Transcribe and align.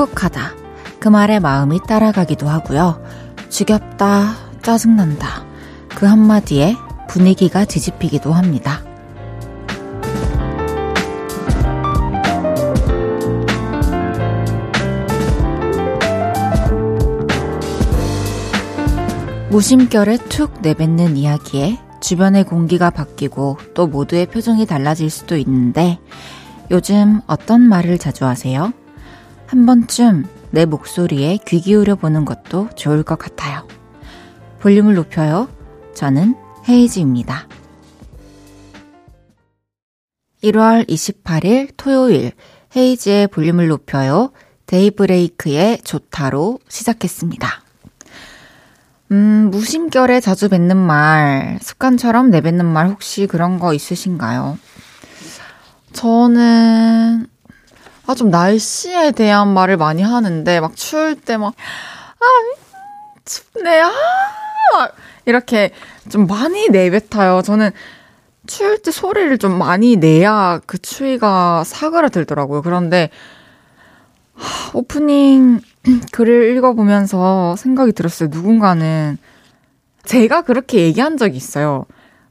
행복하다. 0.00 0.54
그 0.98 1.08
말에 1.08 1.40
마음이 1.40 1.80
따라가기도 1.86 2.48
하고요. 2.48 3.02
지겹다, 3.50 4.34
짜증난다. 4.62 5.44
그 5.88 6.06
한마디에 6.06 6.74
분위기가 7.08 7.66
뒤집히기도 7.66 8.32
합니다. 8.32 8.82
무심결에 19.50 20.16
툭 20.28 20.62
내뱉는 20.62 21.16
이야기에 21.18 21.78
주변의 22.00 22.44
공기가 22.44 22.88
바뀌고 22.88 23.58
또 23.74 23.86
모두의 23.86 24.26
표정이 24.26 24.64
달라질 24.64 25.10
수도 25.10 25.36
있는데 25.36 25.98
요즘 26.70 27.20
어떤 27.26 27.60
말을 27.62 27.98
자주 27.98 28.24
하세요? 28.24 28.72
한 29.50 29.66
번쯤 29.66 30.26
내 30.52 30.64
목소리에 30.64 31.40
귀 31.44 31.60
기울여 31.60 31.96
보는 31.96 32.24
것도 32.24 32.68
좋을 32.76 33.02
것 33.02 33.18
같아요. 33.18 33.66
볼륨을 34.60 34.94
높여요. 34.94 35.48
저는 35.92 36.36
헤이즈입니다. 36.68 37.48
1월 40.44 40.88
28일 40.88 41.72
토요일 41.76 42.30
헤이즈의 42.76 43.26
볼륨을 43.26 43.66
높여요. 43.66 44.30
데이브레이크의 44.66 45.78
좋다로 45.82 46.60
시작했습니다. 46.68 47.48
음, 49.10 49.48
무심결에 49.50 50.20
자주 50.20 50.48
뱉는 50.48 50.76
말, 50.76 51.58
습관처럼 51.60 52.30
내뱉는 52.30 52.66
말 52.66 52.88
혹시 52.88 53.26
그런 53.26 53.58
거 53.58 53.74
있으신가요? 53.74 54.60
저는, 55.92 57.26
아, 58.10 58.14
좀 58.16 58.28
날씨에 58.30 59.12
대한 59.12 59.54
말을 59.54 59.76
많이 59.76 60.02
하는데, 60.02 60.58
막 60.58 60.74
추울 60.74 61.14
때 61.14 61.36
막, 61.36 61.54
아, 61.54 62.24
춥네, 63.24 63.82
아, 63.82 63.90
이렇게 65.26 65.70
좀 66.08 66.26
많이 66.26 66.68
내뱉어요. 66.70 67.42
저는 67.42 67.70
추울 68.48 68.78
때 68.82 68.90
소리를 68.90 69.38
좀 69.38 69.56
많이 69.56 69.94
내야 69.94 70.60
그 70.66 70.78
추위가 70.78 71.62
사그라들더라고요. 71.64 72.62
그런데, 72.62 73.10
하, 74.34 74.70
오프닝 74.74 75.60
글을 76.10 76.56
읽어보면서 76.56 77.54
생각이 77.54 77.92
들었어요. 77.92 78.28
누군가는 78.32 79.18
제가 80.04 80.42
그렇게 80.42 80.78
얘기한 80.78 81.16
적이 81.16 81.36
있어요. 81.36 81.86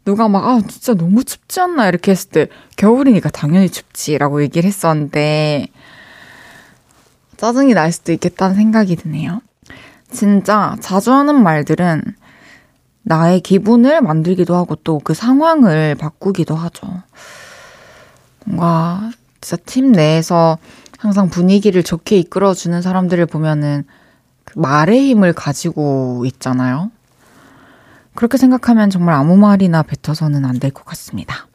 누가 0.06 0.28
막, 0.28 0.46
아, 0.46 0.62
진짜 0.68 0.94
너무 0.94 1.24
춥지 1.24 1.60
않나? 1.60 1.88
이렇게 1.88 2.12
했을 2.12 2.30
때, 2.30 2.48
겨울이니까 2.78 3.30
당연히 3.30 3.70
춥지라고 3.70 4.42
얘기를 4.42 4.68
했었는데, 4.68 5.68
짜증이 7.38 7.74
날 7.74 7.92
수도 7.92 8.12
있겠다는 8.12 8.56
생각이 8.56 8.96
드네요. 8.96 9.42
진짜 10.12 10.76
자주 10.82 11.12
하는 11.14 11.42
말들은 11.42 12.02
나의 13.04 13.42
기분을 13.42 14.02
만들기도 14.02 14.56
하고 14.56 14.76
또 14.76 15.00
그 15.00 15.14
상황을 15.14 15.96
바꾸기도 15.96 16.56
하죠. 16.56 16.88
뭔가 18.46 19.12
진짜 19.42 19.62
팀 19.66 19.92
내에서 19.92 20.58
항상 20.98 21.30
분위기를 21.30 21.82
좋게 21.84 22.18
이끌어주는 22.18 22.82
사람들을 22.82 23.26
보면은 23.28 23.86
그 24.44 24.60
말의 24.60 25.10
힘을 25.10 25.32
가지고 25.34 26.24
있잖아요. 26.26 26.92
그렇게 28.16 28.38
생각하면 28.38 28.90
정말 28.90 29.16
아무 29.16 29.38
말이나 29.38 29.84
뱉어서는 29.84 30.46
안 30.46 30.60
될 30.60 30.72
것 30.72 30.86
같습니다. 30.86 31.48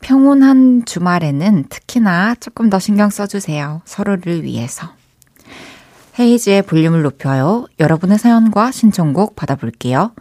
평온한 0.00 0.84
주말에는 0.84 1.64
특히나 1.68 2.36
조금 2.36 2.70
더 2.70 2.78
신경 2.78 3.10
써주세요. 3.10 3.82
서로를 3.84 4.44
위해서. 4.44 4.88
헤이즈의 6.18 6.62
볼륨을 6.62 7.02
높여요. 7.02 7.66
여러분의 7.80 8.18
사연과 8.18 8.70
신청곡 8.70 9.34
받아볼게요. 9.36 10.12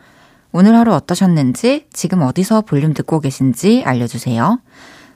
오늘 0.51 0.75
하루 0.75 0.93
어떠셨는지, 0.93 1.87
지금 1.93 2.21
어디서 2.21 2.61
볼륨 2.61 2.93
듣고 2.93 3.19
계신지 3.19 3.83
알려주세요. 3.85 4.59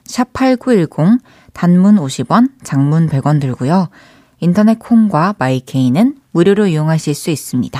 샵 0.05 0.33
8910, 0.33 1.19
단문 1.53 1.95
50원, 1.97 2.49
장문 2.63 3.07
100원 3.09 3.39
들고요. 3.39 3.89
인터넷 4.39 4.77
콩과 4.79 5.35
마이케이는 5.37 6.17
무료로 6.31 6.67
이용하실 6.67 7.13
수 7.15 7.29
있습니다. 7.29 7.79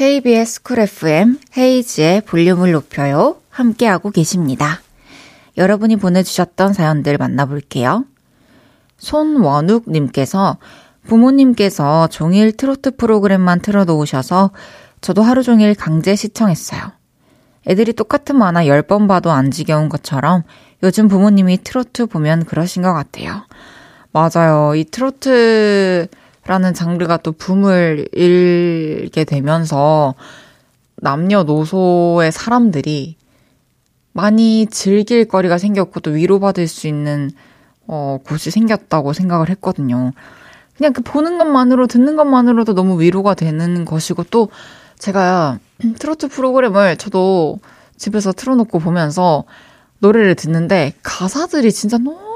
KBS 0.00 0.62
쿨 0.62 0.78
FM 0.78 1.38
헤이즈의 1.58 2.22
볼륨을 2.22 2.72
높여요. 2.72 3.36
함께하고 3.50 4.08
계십니다. 4.08 4.80
여러분이 5.58 5.96
보내주셨던 5.96 6.72
사연들 6.72 7.18
만나볼게요. 7.18 8.06
손원욱님께서 8.96 10.56
부모님께서 11.06 12.06
종일 12.06 12.56
트로트 12.56 12.96
프로그램만 12.96 13.60
틀어놓으셔서 13.60 14.52
저도 15.02 15.20
하루 15.20 15.42
종일 15.42 15.74
강제 15.74 16.16
시청했어요. 16.16 16.80
애들이 17.68 17.92
똑같은 17.92 18.38
만화 18.38 18.64
10번 18.64 19.06
봐도 19.06 19.30
안 19.30 19.50
지겨운 19.50 19.90
것처럼 19.90 20.44
요즘 20.82 21.08
부모님이 21.08 21.58
트로트 21.62 22.06
보면 22.06 22.46
그러신 22.46 22.80
것 22.80 22.94
같아요. 22.94 23.42
맞아요. 24.12 24.74
이 24.74 24.84
트로트 24.84 26.08
라는 26.46 26.74
장르가 26.74 27.18
또 27.18 27.32
붐을 27.32 28.08
일게 28.12 29.24
되면서 29.24 30.14
남녀노소의 30.96 32.32
사람들이 32.32 33.16
많이 34.12 34.66
즐길 34.66 35.26
거리가 35.26 35.58
생겼고 35.58 36.00
또 36.00 36.10
위로받을 36.10 36.66
수 36.66 36.86
있는 36.86 37.30
어, 37.86 38.18
곳이 38.24 38.50
생겼다고 38.50 39.12
생각을 39.12 39.48
했거든요. 39.50 40.12
그냥 40.76 40.92
그 40.92 41.02
보는 41.02 41.38
것만으로 41.38 41.86
듣는 41.86 42.16
것만으로도 42.16 42.74
너무 42.74 43.00
위로가 43.00 43.34
되는 43.34 43.84
것이고 43.84 44.24
또 44.30 44.48
제가 44.98 45.58
트로트 45.98 46.28
프로그램을 46.28 46.96
저도 46.96 47.58
집에서 47.96 48.32
틀어놓고 48.32 48.78
보면서 48.78 49.44
노래를 49.98 50.34
듣는데 50.34 50.94
가사들이 51.02 51.70
진짜 51.72 51.98
너무 51.98 52.29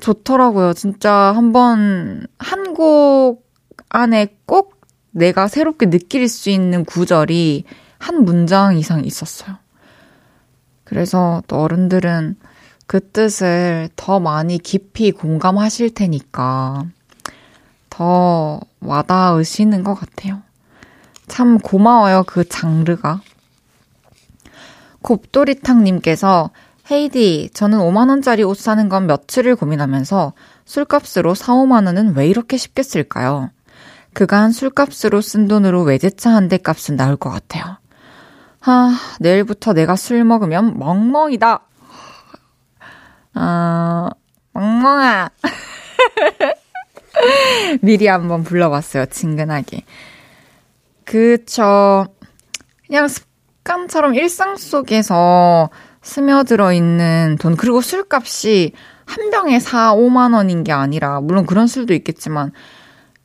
좋더라고요. 0.00 0.72
진짜 0.74 1.12
한번 1.12 2.26
한 2.38 2.74
곡 2.74 3.46
안에 3.88 4.36
꼭 4.46 4.80
내가 5.10 5.48
새롭게 5.48 5.88
느낄 5.88 6.28
수 6.28 6.50
있는 6.50 6.84
구절이 6.84 7.64
한 7.98 8.24
문장 8.24 8.76
이상 8.76 9.04
있었어요. 9.04 9.56
그래서 10.84 11.42
또 11.46 11.60
어른들은 11.60 12.36
그 12.86 13.10
뜻을 13.10 13.88
더 13.96 14.20
많이 14.20 14.58
깊이 14.58 15.10
공감하실 15.10 15.94
테니까 15.94 16.84
더 17.90 18.60
와닿으시는 18.80 19.82
것 19.82 19.94
같아요. 19.94 20.42
참 21.26 21.58
고마워요, 21.58 22.24
그 22.26 22.46
장르가. 22.48 23.20
곱돌이탕님께서 25.02 26.50
헤이디, 26.90 27.50
저는 27.52 27.78
5만원짜리 27.78 28.46
옷 28.48 28.56
사는 28.58 28.88
건 28.88 29.06
며칠을 29.06 29.56
고민하면서 29.56 30.32
술값으로 30.64 31.34
4, 31.34 31.54
5만원은 31.54 32.16
왜 32.16 32.28
이렇게 32.28 32.56
쉽게 32.56 32.82
쓸까요? 32.82 33.50
그간 34.12 34.52
술값으로 34.52 35.20
쓴 35.20 35.48
돈으로 35.48 35.82
외제차 35.82 36.30
한 36.30 36.48
대 36.48 36.58
값은 36.58 36.96
나올 36.96 37.16
것 37.16 37.30
같아요. 37.30 37.78
아, 38.60 38.98
내일부터 39.20 39.72
내가 39.72 39.96
술 39.96 40.24
먹으면 40.24 40.78
멍멍이다. 40.78 41.60
아, 43.34 44.08
멍멍아. 44.52 45.30
미리 47.82 48.06
한번 48.06 48.44
불러봤어요, 48.44 49.06
친근하게. 49.06 49.82
그쵸. 51.04 52.06
그냥 52.86 53.08
습관처럼 53.08 54.14
일상 54.14 54.56
속에서 54.56 55.70
스며들어 56.06 56.72
있는 56.72 57.36
돈, 57.40 57.56
그리고 57.56 57.80
술값이 57.80 58.72
한 59.06 59.30
병에 59.30 59.58
4, 59.58 59.94
5만 59.96 60.34
원인 60.34 60.62
게 60.62 60.70
아니라, 60.72 61.20
물론 61.20 61.46
그런 61.46 61.66
술도 61.66 61.94
있겠지만, 61.94 62.52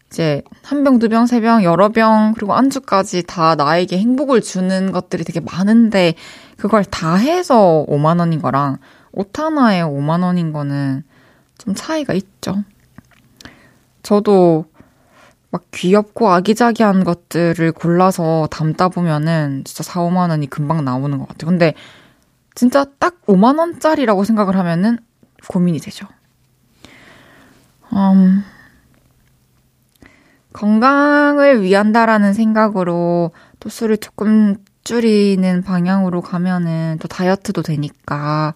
이제 0.07 0.41
한 0.63 0.83
병, 0.83 0.97
두 0.97 1.07
병, 1.07 1.27
세 1.27 1.41
병, 1.41 1.63
여러 1.63 1.89
병, 1.89 2.33
그리고 2.35 2.55
안주까지 2.55 3.23
다 3.27 3.53
나에게 3.55 3.99
행복을 3.99 4.41
주는 4.41 4.91
것들이 4.91 5.23
되게 5.23 5.39
많은데 5.39 6.15
그걸 6.57 6.83
다 6.83 7.15
해서 7.15 7.85
5만 7.87 8.19
원인 8.19 8.41
거랑 8.41 8.77
옷 9.13 9.39
하나에 9.39 9.81
5만 9.83 10.23
원인 10.23 10.51
거는 10.51 11.03
좀 11.59 11.75
차이가 11.75 12.13
있죠. 12.13 12.63
저도 14.03 14.65
막 15.49 15.63
귀엽고 15.71 16.29
아기자기한 16.29 17.05
것들을 17.05 17.71
골라서 17.71 18.49
담다 18.51 18.89
보면은 18.89 19.63
진짜 19.63 19.83
4, 19.83 20.01
5만 20.01 20.29
원이 20.29 20.47
금방 20.47 20.83
나오는 20.83 21.17
것 21.19 21.27
같아요. 21.29 21.49
근데 21.49 21.73
진짜 22.55 22.85
딱 22.99 23.21
5만 23.25 23.59
원짜리라고 23.59 24.23
생각을 24.23 24.57
하면은 24.57 24.99
고민이 25.47 25.79
되죠. 25.79 26.07
음, 27.93 28.43
건강을 30.53 31.61
위한다라는 31.63 32.33
생각으로 32.33 33.31
또 33.59 33.69
술을 33.69 33.97
조금 33.97 34.57
줄이는 34.83 35.61
방향으로 35.61 36.21
가면은 36.21 36.97
또 36.99 37.07
다이어트도 37.07 37.61
되니까 37.61 38.53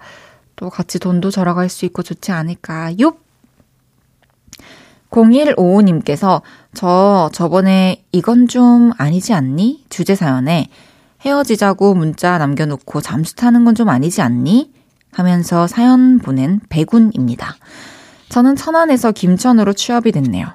또 0.55 0.69
같이 0.69 0.99
돈도 0.99 1.31
절약할 1.31 1.69
수 1.69 1.85
있고 1.85 2.01
좋지 2.01 2.31
않을까요? 2.31 3.17
0155님께서 5.11 6.41
저 6.73 7.29
저번에 7.31 8.03
이건 8.11 8.47
좀 8.47 8.91
아니지 8.97 9.33
않니? 9.33 9.85
주제 9.89 10.15
사연에 10.15 10.67
헤어지자고 11.25 11.93
문자 11.95 12.37
남겨놓고 12.37 13.01
잠수 13.01 13.35
타는 13.35 13.65
건 13.65 13.75
좀 13.75 13.89
아니지 13.89 14.21
않니? 14.21 14.71
하면서 15.11 15.65
사연 15.67 16.19
보낸 16.19 16.59
백운입니다. 16.69 17.55
저는 18.29 18.55
천안에서 18.55 19.11
김천으로 19.11 19.73
취업이 19.73 20.11
됐네요. 20.11 20.47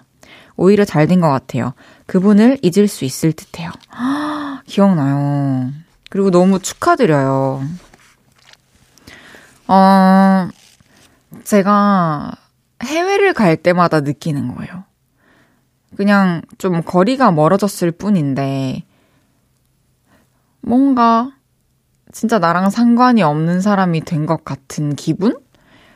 오히려 0.56 0.84
잘 0.84 1.06
된 1.06 1.20
것 1.20 1.28
같아요. 1.28 1.74
그분을 2.06 2.58
잊을 2.62 2.86
수 2.88 3.04
있을 3.04 3.32
듯해요. 3.32 3.70
기억나요. 4.66 5.70
그리고 6.10 6.30
너무 6.30 6.58
축하드려요. 6.60 7.62
어, 9.66 10.48
제가 11.44 12.32
해외를 12.82 13.32
갈 13.34 13.56
때마다 13.56 14.00
느끼는 14.00 14.54
거예요. 14.54 14.84
그냥 15.96 16.42
좀 16.58 16.82
거리가 16.82 17.30
멀어졌을 17.32 17.90
뿐인데, 17.92 18.84
뭔가 20.60 21.32
진짜 22.12 22.38
나랑 22.38 22.70
상관이 22.70 23.22
없는 23.22 23.60
사람이 23.60 24.02
된 24.02 24.26
것 24.26 24.44
같은 24.44 24.94
기분? 24.96 25.38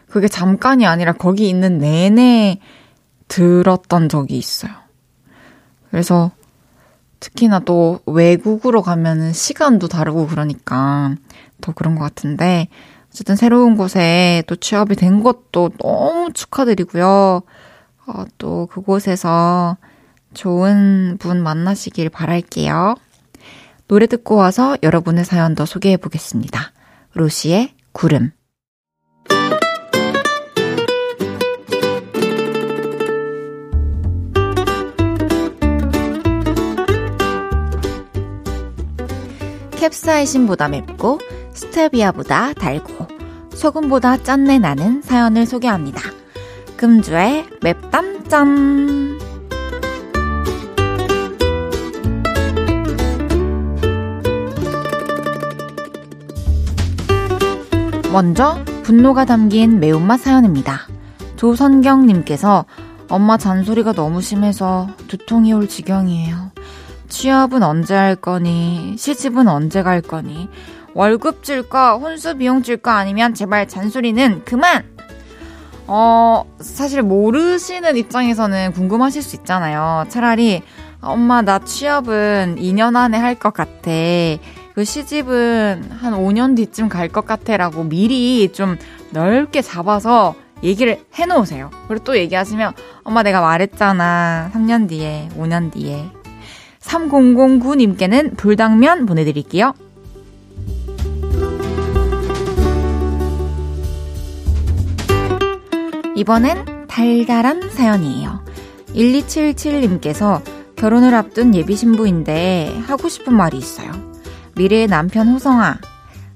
그게 0.09 0.29
잠깐이 0.29 0.87
아니라 0.87 1.13
거기 1.13 1.49
있는 1.49 1.79
내내 1.79 2.61
들었던 3.29 4.09
적이 4.09 4.39
있어요. 4.39 4.73
그래서 5.91 6.31
특히나 7.21 7.61
또 7.61 8.01
외국으로 8.07 8.83
가면은 8.83 9.33
시간도 9.33 9.89
다르고 9.89 10.27
그러니까 10.27 11.15
더 11.61 11.73
그런 11.73 11.95
것 11.95 12.03
같은데 12.03 12.69
어쨌든 13.09 13.35
새로운 13.37 13.77
곳에 13.77 14.43
또 14.47 14.57
취업이 14.57 14.95
된 14.97 15.23
것도 15.23 15.71
너무 15.79 16.33
축하드리고요. 16.33 17.43
어, 18.07 18.25
또 18.39 18.67
그곳에서 18.67 19.77
좋은 20.35 21.17
분 21.19 21.43
만나시길 21.43 22.11
바랄게요. 22.11 22.97
노래 23.87 24.07
듣고 24.07 24.37
와서 24.37 24.77
여러분의 24.83 25.25
사연 25.25 25.55
더 25.55 25.67
소개해 25.67 25.97
보겠습니다. 25.99 26.73
로시의 27.13 27.75
구름. 27.93 28.33
캡사이신보다 39.77 40.69
맵고 40.69 41.21
스테비아보다 41.53 42.55
달고 42.55 43.07
소금보다 43.55 44.23
짠내 44.23 44.59
나는 44.59 45.03
사연을 45.03 45.45
소개합니다. 45.47 46.01
금주의 46.77 47.45
맵담짠 47.63 49.14
먼저 58.15 58.65
분노가 58.85 59.25
담긴 59.25 59.81
매운맛 59.81 60.21
사연입니다. 60.21 60.83
조선경님께서 61.35 62.65
엄마 63.09 63.37
잔소리가 63.37 63.93
너무 63.93 64.23
심해서 64.23 64.87
두통이 65.09 65.53
올 65.53 65.67
지경이에요. 65.69 66.53
취업은 67.09 67.65
언제 67.65 67.97
할 67.97 68.15
거니? 68.15 68.95
시집은 68.97 69.49
언제 69.49 69.83
갈 69.83 70.01
거니? 70.01 70.49
월급 70.95 71.43
줄까? 71.43 71.97
혼수 71.97 72.37
비용 72.37 72.63
줄까? 72.63 72.99
아니면 72.99 73.35
제발 73.35 73.67
잔소리는 73.67 74.43
그만! 74.45 74.85
어, 75.89 76.45
사실 76.61 77.03
모르시는 77.03 77.97
입장에서는 77.97 78.75
궁금하실 78.75 79.23
수 79.23 79.35
있잖아요. 79.35 80.05
차라리, 80.09 80.63
엄마, 81.01 81.43
나 81.43 81.59
취업은 81.59 82.59
2년 82.61 82.95
안에 82.95 83.19
할 83.19 83.35
것 83.35 83.53
같아. 83.53 83.91
그 84.75 84.85
시집은 84.85 85.85
한 86.01 86.15
5년 86.15 86.57
뒤쯤 86.57 86.89
갈 86.89 87.09
것 87.09 87.25
같아. 87.27 87.57
라고 87.57 87.85
미리 87.85 88.51
좀 88.53 88.77
넓게 89.11 89.63
잡아서 89.63 90.35
얘기를 90.65 91.05
해놓으세요. 91.15 91.71
그리고 91.87 92.05
또 92.05 92.17
얘기하시면, 92.19 92.73
엄마, 93.05 93.23
내가 93.23 93.41
말했잖아. 93.41 94.51
3년 94.53 94.89
뒤에, 94.89 95.29
5년 95.39 95.73
뒤에. 95.73 96.05
3009님께는 96.81 98.37
불당면 98.37 99.07
보내드릴게요. 99.07 99.75
이번엔 106.17 106.87
달달한 106.89 107.71
사연이에요. 107.71 108.45
1277님께서 108.95 110.43
결혼을 110.77 111.15
앞둔 111.15 111.55
예비 111.55 111.77
신부인데 111.77 112.83
하고 112.87 113.09
싶은 113.09 113.35
말이 113.35 113.57
있어요. 113.57 114.14
미래의 114.57 114.87
남편 114.87 115.29
호성아, 115.29 115.79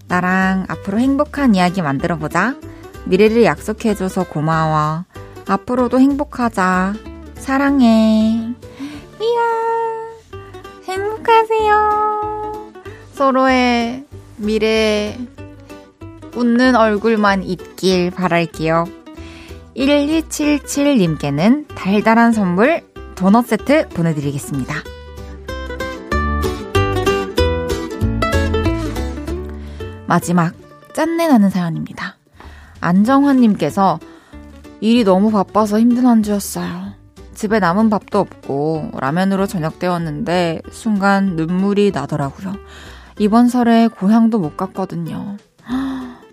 나랑 0.09 0.67
앞으로 0.69 0.99
행복한 0.99 1.55
이야기 1.55 1.83
만들어 1.83 2.17
보자. 2.17 2.57
미래를 3.05 3.45
약속해줘서 3.45 4.25
고마워. 4.25 5.05
앞으로도 5.47 6.01
행복하자. 6.01 6.95
사랑해. 7.37 8.55
이야, 9.21 9.41
행복하세요. 10.87 12.73
서로의 13.13 14.05
미래 14.37 15.19
웃는 16.37 16.77
얼굴만 16.77 17.43
있길 17.43 18.11
바랄게요. 18.11 18.87
1277님께는 19.77 21.67
달달한 21.75 22.33
선물 22.33 22.83
도넛 23.15 23.47
세트 23.47 23.89
보내드리겠습니다. 23.89 24.75
마지막 30.09 30.55
짠내 30.95 31.29
나는 31.29 31.51
사연입니다. 31.51 32.17
안정환님께서 32.81 34.01
일이 34.81 35.05
너무 35.05 35.31
바빠서 35.31 35.79
힘든 35.79 36.07
한 36.07 36.23
주였어요. 36.23 36.95
집에 37.35 37.59
남은 37.59 37.91
밥도 37.91 38.19
없고 38.19 38.93
라면으로 38.99 39.47
저녁 39.47 39.79
때웠는데 39.79 40.63
순간 40.73 41.37
눈물이 41.37 41.91
나더라고요. 41.93 42.57
이번 43.19 43.49
설에 43.49 43.89
고향도 43.89 44.39
못 44.39 44.57
갔거든요. 44.57 45.37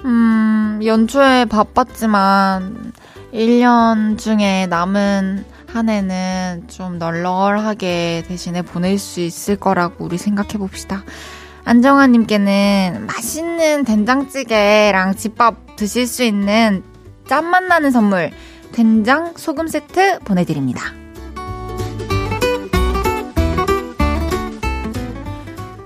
음, 0.06 0.80
연초에 0.84 1.44
바빴지만 1.44 2.94
1년 3.34 4.18
중에 4.18 4.68
남은 4.68 5.44
한 5.68 5.90
해는 5.90 6.64
좀 6.70 6.98
널널하게 6.98 8.24
대신에 8.26 8.62
보낼 8.62 8.98
수 8.98 9.20
있을 9.20 9.58
거라고 9.58 10.06
우리 10.06 10.18
생각해 10.18 10.54
봅시다. 10.58 11.04
안정환님께는 11.66 13.08
맛있는 13.08 13.84
된장찌개랑 13.86 15.16
집밥 15.16 15.76
드실 15.76 16.06
수 16.06 16.24
있는 16.24 16.84
짠맛 17.28 17.64
나는 17.64 17.90
선물, 17.90 18.30
된장 18.72 19.34
소금 19.36 19.68
세트 19.68 20.20
보내드립니다. 20.20 20.94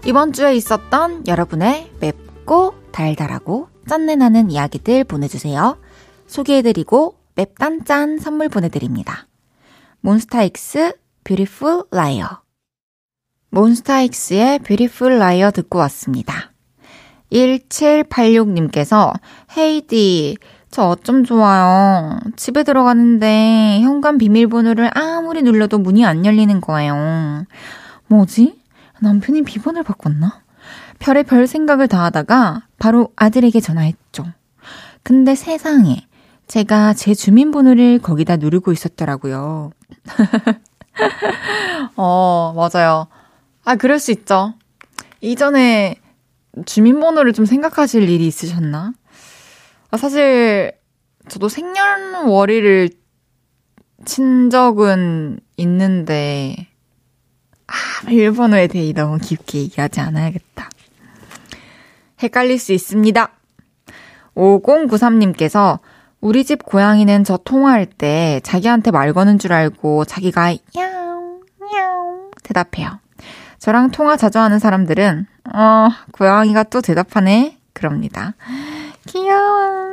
이번 0.05 0.33
주에 0.33 0.53
있었던 0.55 1.27
여러분의 1.27 1.91
맵고 2.00 2.75
달달하고 2.91 3.69
짠내 3.88 4.15
나는 4.15 4.51
이야기들 4.51 5.05
보내주세요. 5.05 5.77
소개해드리고 6.27 7.15
맵단짠 7.36 8.19
선물 8.19 8.50
보내드립니다. 8.50 9.27
몬스타엑스 10.01 10.93
Beautiful 11.24 11.86
Liar 11.91 12.41
몬스타엑스의 13.51 14.60
Beautiful 14.60 15.18
Liar 15.18 15.51
듣고 15.51 15.79
왔습니다. 15.79 16.51
1786님께서 17.32 19.13
헤이디 19.58 20.38
저 20.72 20.88
어쩜 20.88 21.24
좋아요. 21.24 22.20
집에 22.36 22.63
들어가는데 22.63 23.79
현관 23.82 24.18
비밀번호를 24.18 24.96
아무리 24.96 25.41
눌러도 25.41 25.79
문이 25.79 26.06
안 26.06 26.25
열리는 26.25 26.62
거예요. 26.62 27.46
뭐지? 28.08 28.60
남편이 29.00 29.44
비번을 29.44 29.84
바꿨나? 29.84 30.41
별의 31.00 31.24
별 31.24 31.48
생각을 31.48 31.88
다 31.88 32.03
하다가 32.03 32.68
바로 32.77 33.10
아들에게 33.15 33.60
전화했죠. 33.60 34.25
근데 35.01 35.34
세상에 35.34 36.06
제가 36.48 36.94
제 36.94 37.13
주민번호를 37.13 38.00
거기다 38.00 38.36
누르고 38.38 38.72
있었더라고요. 38.72 39.72
어, 41.96 42.53
맞아요. 42.56 43.08
아, 43.63 43.75
그럴 43.75 44.00
수 44.00 44.12
있죠. 44.12 44.54
이전에 45.22 45.96
주민번호를 46.66 47.34
좀 47.34 47.46
생각하실 47.46 48.10
일이 48.10 48.28
있으셨나? 48.28 48.94
아, 49.92 49.98
사실, 49.98 50.74
저도 51.28 51.50
생년월일을 51.50 52.89
친 54.06 54.50
적은 54.50 55.39
있는데, 55.58 56.68
아, 57.68 58.10
일본어에 58.10 58.68
대해 58.68 58.94
너무 58.94 59.18
깊게 59.20 59.60
얘기하지 59.60 60.00
않아야겠다. 60.00 60.70
헷갈릴 62.22 62.60
수 62.60 62.74
있습니다. 62.74 63.32
5093님께서 64.36 65.80
우리 66.22 66.44
집 66.44 66.63
고양이는 66.66 67.24
저 67.24 67.38
통화할 67.38 67.86
때 67.86 68.42
자기한테 68.44 68.92
말 68.92 69.13
거는 69.13 69.39
줄 69.39 69.54
알고 69.54 70.06
자기가 70.06 70.54
야옹 70.75 71.42
야옹 71.75 72.32
대답해요. 72.44 73.00
저랑 73.60 73.92
통화 73.92 74.16
자주 74.18 74.39
하는 74.39 74.58
사람들은 74.58 75.28
어 75.54 75.89
고양이가 76.13 76.63
또 76.63 76.82
대답하네 76.82 77.58
그럽니다. 77.74 78.34
귀여워. 79.08 79.89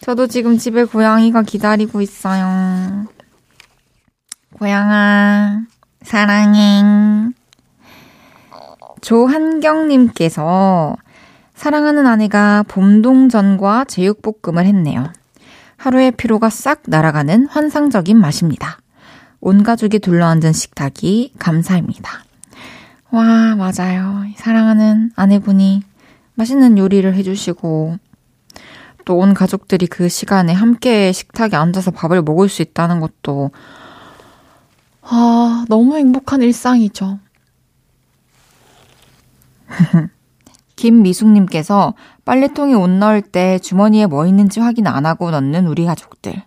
저도 0.00 0.26
지금 0.26 0.56
집에 0.56 0.84
고양이가 0.84 1.42
기다리고 1.42 2.00
있어요. 2.00 3.06
고양아 4.58 5.62
사랑해. 6.02 6.82
조한경님께서 9.00 10.96
사랑하는 11.54 12.06
아내가 12.06 12.64
봄동전과 12.68 13.84
제육볶음을 13.84 14.64
했네요. 14.64 15.12
하루의 15.76 16.12
피로가 16.12 16.50
싹 16.50 16.82
날아가는 16.86 17.46
환상적인 17.48 18.18
맛입니다. 18.18 18.78
온 19.40 19.62
가족이 19.62 19.98
둘러앉은 19.98 20.52
식탁이 20.52 21.34
감사입니다. 21.38 22.25
와, 23.16 23.56
맞아요. 23.56 24.24
사랑하는 24.36 25.10
아내분이 25.16 25.82
맛있는 26.34 26.76
요리를 26.76 27.14
해주시고, 27.14 27.96
또 29.06 29.14
온 29.16 29.32
가족들이 29.34 29.86
그 29.86 30.08
시간에 30.08 30.52
함께 30.52 31.12
식탁에 31.12 31.56
앉아서 31.56 31.92
밥을 31.92 32.22
먹을 32.22 32.48
수 32.50 32.60
있다는 32.60 33.00
것도, 33.00 33.52
아, 35.00 35.64
너무 35.68 35.96
행복한 35.96 36.42
일상이죠. 36.42 37.18
김미숙님께서 40.76 41.94
빨래통에 42.26 42.74
옷 42.74 42.90
넣을 42.90 43.22
때 43.22 43.58
주머니에 43.60 44.06
뭐 44.06 44.26
있는지 44.26 44.60
확인 44.60 44.86
안 44.86 45.06
하고 45.06 45.30
넣는 45.30 45.66
우리 45.68 45.86
가족들. 45.86 46.42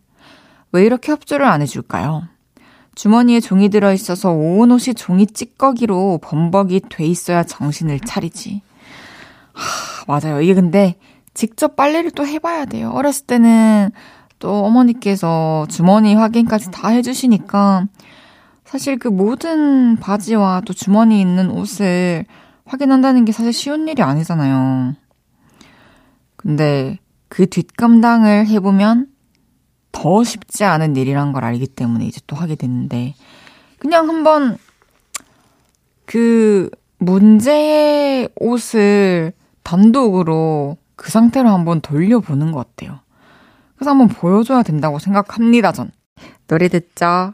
왜 0.72 0.86
이렇게 0.86 1.12
협조를 1.12 1.48
안 1.48 1.62
해줄까요? 1.64 2.28
주머니에 3.00 3.40
종이 3.40 3.70
들어있어서 3.70 4.34
온 4.34 4.72
옷이 4.72 4.94
종이 4.94 5.26
찌꺼기로 5.26 6.20
범벅이 6.22 6.82
돼 6.90 7.06
있어야 7.06 7.44
정신을 7.46 8.02
차리지. 8.02 8.62
하, 9.54 10.04
맞아요. 10.06 10.42
이게 10.42 10.54
근데 10.54 10.96
직접 11.34 11.78
빨래를 11.78 12.12
또 12.12 12.28
해봐야 12.28 12.66
돼요. 12.66 12.92
어렸을 12.94 13.26
때는 13.26 13.92
또 14.40 14.66
어머니께서 14.66 15.66
주머니 15.70 16.14
확인까지 16.14 16.72
다 16.72 16.90
해주시니까 16.90 17.86
사실 18.66 19.00
그 19.00 19.08
모든 19.08 19.96
바지와 19.96 20.64
또 20.66 20.74
주머니 20.74 21.22
있는 21.22 21.52
옷을 21.52 22.26
확인한다는 22.66 23.24
게 23.24 23.32
사실 23.32 23.54
쉬운 23.54 23.88
일이 23.88 24.04
아니잖아요. 24.04 24.96
근데 26.36 26.98
그 27.30 27.46
뒷감당을 27.46 28.48
해보면 28.48 29.08
더 29.92 30.24
쉽지 30.24 30.64
않은 30.64 30.96
일이란 30.96 31.34
걸 31.34 31.44
알기 31.44 31.68
때문에 31.68 32.06
이제 32.06 32.20
또 32.28 32.36
하게 32.36 32.56
됐는데, 32.56 33.16
그냥 33.80 34.10
한번 34.10 34.58
그 36.06 36.70
문제의 36.98 38.30
옷을 38.36 39.34
단독으로 39.64 40.78
그 40.96 41.12
상태로 41.12 41.50
한번 41.50 41.80
돌려보는 41.82 42.52
것 42.52 42.76
같아요. 42.76 43.00
그래서 43.76 43.92
한번 43.92 44.10
보여줘야 44.10 44.64
된다고 44.64 45.00
생각합니다, 45.00 45.72
전. 45.72 45.92
노래 46.48 46.68
듣죠? 46.68 47.34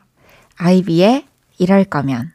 아이비의 0.57 1.25
이럴 1.57 1.85
거면. 1.85 2.35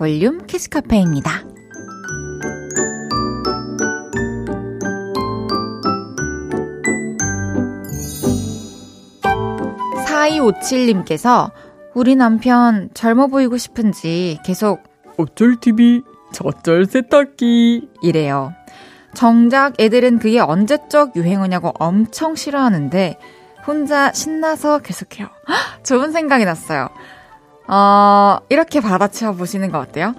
볼륨 0.00 0.46
키스카페입니다. 0.46 1.44
4257님께서 10.06 11.50
우리 11.92 12.16
남편 12.16 12.88
젊어 12.94 13.26
보이고 13.26 13.58
싶은지 13.58 14.38
계속 14.42 14.82
어쩔 15.18 15.60
TV, 15.60 16.00
저쩔 16.32 16.86
세탁기 16.86 17.90
이래요. 18.00 18.54
정작 19.12 19.78
애들은 19.78 20.18
그게 20.18 20.40
언제적 20.40 21.14
유행어냐고 21.14 21.74
엄청 21.78 22.36
싫어하는데 22.36 23.18
혼자 23.66 24.12
신나서 24.14 24.78
계속해요. 24.78 25.28
헉, 25.46 25.84
좋은 25.84 26.10
생각이 26.10 26.46
났어요. 26.46 26.88
어, 27.72 28.38
이렇게 28.48 28.80
받아쳐 28.80 29.32
보시는 29.32 29.70
거 29.70 29.78
어때요? 29.78 30.14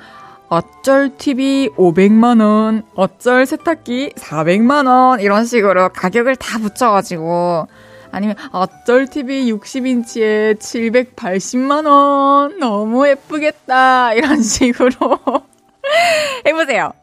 어쩔 0.48 1.18
TV 1.18 1.70
500만원, 1.78 2.84
어쩔 2.96 3.46
세탁기 3.46 4.14
400만원, 4.16 5.22
이런 5.22 5.46
식으로 5.46 5.90
가격을 5.90 6.38
다 6.38 6.60
붙여가지고, 6.60 7.68
아니면 8.12 8.36
어쩔 8.52 9.08
TV 9.08 9.52
60인치에 9.54 10.60
780만원, 10.60 12.58
너무 12.58 13.08
예쁘겠다, 13.08 14.14
이런 14.14 14.42
식으로 14.44 14.92
해보세요. 16.48 16.94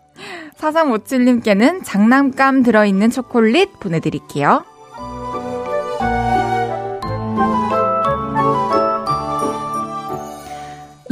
4357님께는 0.58 1.82
장난감 1.84 2.62
들어있는 2.62 3.10
초콜릿 3.10 3.78
보내드릴게요. 3.80 4.64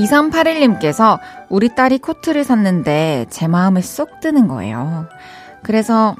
2381님께서 0.06 1.18
우리 1.48 1.74
딸이 1.74 1.98
코트를 1.98 2.44
샀는데 2.44 3.26
제 3.30 3.48
마음에 3.48 3.80
쏙 3.80 4.20
드는 4.20 4.48
거예요. 4.48 5.06
그래서 5.62 6.14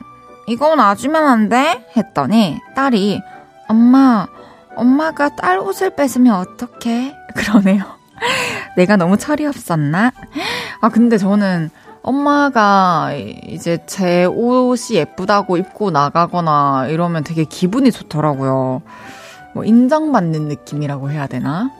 이건 0.49 0.78
놔주면 0.78 1.26
안 1.26 1.49
돼? 1.49 1.87
했더니 1.97 2.61
딸이 2.75 3.21
엄마, 3.69 4.26
엄마가 4.75 5.37
딸 5.37 5.59
옷을 5.59 5.95
뺏으면 5.97 6.35
어떡해? 6.35 7.14
그러네요. 7.35 7.85
내가 8.76 8.97
너무 8.97 9.16
철이 9.16 9.47
없었나? 9.47 10.12
아, 10.81 10.88
근데 10.88 11.19
저는 11.19 11.71
엄마가 12.02 13.11
이제 13.49 13.78
제 13.87 14.25
옷이 14.25 14.97
예쁘다고 14.97 15.57
입고 15.57 15.90
나가거나 15.90 16.87
이러면 16.88 17.25
되게 17.25 17.45
기분이 17.45 17.90
좋더라고요. 17.90 18.83
뭐 19.55 19.64
인정받는 19.64 20.49
느낌이라고 20.49 21.11
해야 21.11 21.26
되나? 21.26 21.71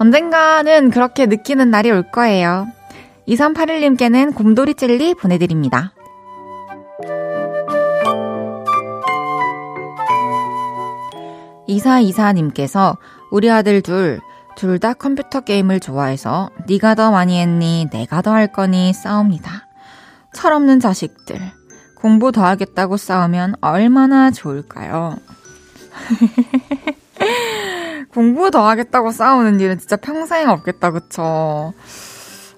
언젠가는 0.00 0.90
그렇게 0.90 1.26
느끼는 1.26 1.70
날이 1.70 1.90
올 1.90 2.02
거예요. 2.10 2.66
2381님께는 3.28 4.34
곰돌이 4.34 4.72
젤리 4.74 5.14
보내드립니다. 5.14 5.92
이사이사님께서 11.66 12.96
우리 13.30 13.50
아들 13.50 13.82
둘, 13.82 14.20
둘 14.56 14.78
다 14.78 14.94
컴퓨터 14.94 15.40
게임을 15.40 15.80
좋아해서 15.80 16.50
네가 16.66 16.94
더 16.94 17.10
많이 17.10 17.38
했니, 17.40 17.86
내가 17.92 18.22
더 18.22 18.32
할 18.32 18.46
거니 18.50 18.92
싸웁니다. 18.92 19.68
철없는 20.32 20.80
자식들. 20.80 21.38
공부 21.96 22.32
더 22.32 22.44
하겠다고 22.46 22.96
싸우면 22.96 23.56
얼마나 23.60 24.30
좋을까요? 24.30 25.16
공부 28.12 28.50
더 28.50 28.66
하겠다고 28.68 29.12
싸우는 29.12 29.60
일은 29.60 29.78
진짜 29.78 29.96
평생 29.96 30.50
없겠다, 30.50 30.90
그쵸? 30.90 31.72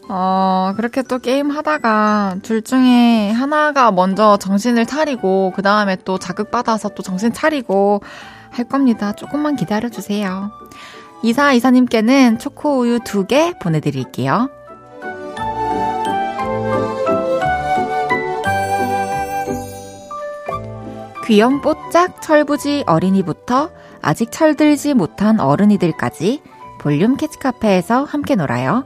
어, 0.08 0.72
그렇게 0.76 1.02
또 1.02 1.18
게임 1.18 1.50
하다가 1.50 2.36
둘 2.42 2.62
중에 2.62 3.30
하나가 3.30 3.90
먼저 3.92 4.36
정신을 4.38 4.86
차리고, 4.86 5.52
그 5.54 5.62
다음에 5.62 5.96
또 6.04 6.18
자극받아서 6.18 6.90
또 6.90 7.02
정신 7.02 7.32
차리고 7.32 8.02
할 8.50 8.64
겁니다. 8.66 9.12
조금만 9.12 9.56
기다려주세요. 9.56 10.50
이사 11.22 11.52
이사님께는 11.52 12.38
초코우유 12.38 13.00
두 13.04 13.26
개 13.26 13.52
보내드릴게요. 13.60 14.48
귀염뽀짝 21.26 22.20
철부지 22.20 22.84
어린이부터 22.86 23.70
아직 24.02 24.30
철들지 24.30 24.94
못한 24.94 25.40
어른이들까지 25.40 26.42
볼륨 26.80 27.16
캐치 27.16 27.38
카페에서 27.38 28.04
함께 28.04 28.34
놀아요. 28.34 28.84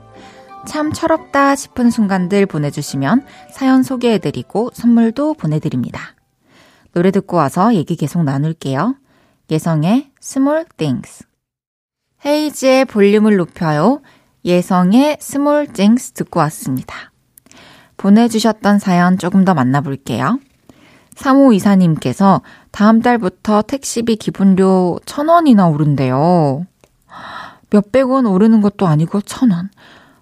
참 0.66 0.92
철없다 0.92 1.54
싶은 1.54 1.90
순간들 1.90 2.46
보내주시면 2.46 3.25
사연 3.50 3.82
소개해드리고 3.82 4.70
선물도 4.75 5.35
보내드립니다. 5.35 6.14
노래 6.92 7.11
듣고 7.11 7.37
와서 7.37 7.75
얘기 7.75 7.96
계속 7.96 8.23
나눌게요. 8.25 8.96
예성의 9.50 10.11
Small 10.23 10.66
Things 10.76 11.25
헤이지의 12.25 12.85
볼륨을 12.87 13.37
높여요. 13.37 14.00
예성의 14.44 15.18
Small 15.20 15.68
Things 15.68 16.12
듣고 16.12 16.40
왔습니다. 16.40 17.12
보내주셨던 17.96 18.78
사연 18.78 19.18
조금 19.18 19.44
더 19.44 19.54
만나볼게요. 19.54 20.38
3호 21.14 21.54
이사님께서 21.54 22.42
다음 22.76 23.00
달부터 23.00 23.62
택시비 23.62 24.16
기본료 24.16 25.00
1000원이나 25.06 25.73
오른대요. 25.73 26.66
몇백 27.71 28.11
원 28.11 28.26
오르는 28.26 28.61
것도 28.61 28.87
아니고 28.87 29.21
1000원. 29.21 29.71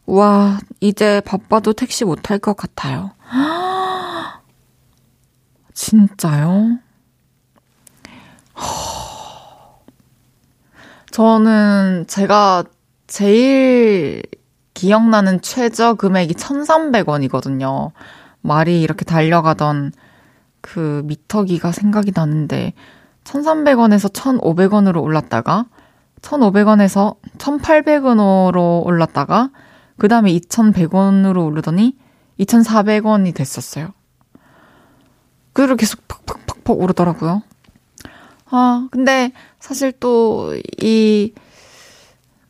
와, 0.07 0.61
이제 0.79 1.21
바빠도 1.23 1.73
택시 1.73 2.05
못 2.05 2.23
탈 2.23 2.39
것 2.39 2.57
같아요. 2.57 3.11
진짜요? 5.75 6.79
저는 11.11 12.05
제가 12.07 12.63
제일 13.09 14.23
기억나는 14.75 15.41
최저 15.41 15.95
금액이 15.95 16.35
1,300원이거든요. 16.35 17.91
말이 18.43 18.81
이렇게 18.81 19.05
달려가던 19.05 19.91
그 20.65 21.03
미터기가 21.05 21.73
생각이 21.73 22.13
나는데 22.15 22.73
1,300원에서 23.25 24.11
1,500원으로 24.11 25.03
올랐다가 25.03 25.67
1,500원에서 26.23 27.17
1,800원으로 27.37 28.83
올랐다가 28.87 29.51
그 29.99 30.09
다음에 30.09 30.33
2,100원으로 30.33 31.45
오르더니 31.45 31.99
2,400원이 32.41 33.35
됐었어요. 33.35 33.93
그대로 35.53 35.77
계속 35.77 36.01
팍팍팍팍 36.09 36.81
오르더라고요. 36.81 37.43
아, 38.47 38.89
근데 38.91 39.33
사실 39.61 39.93
또 39.93 40.55
이, 40.81 41.35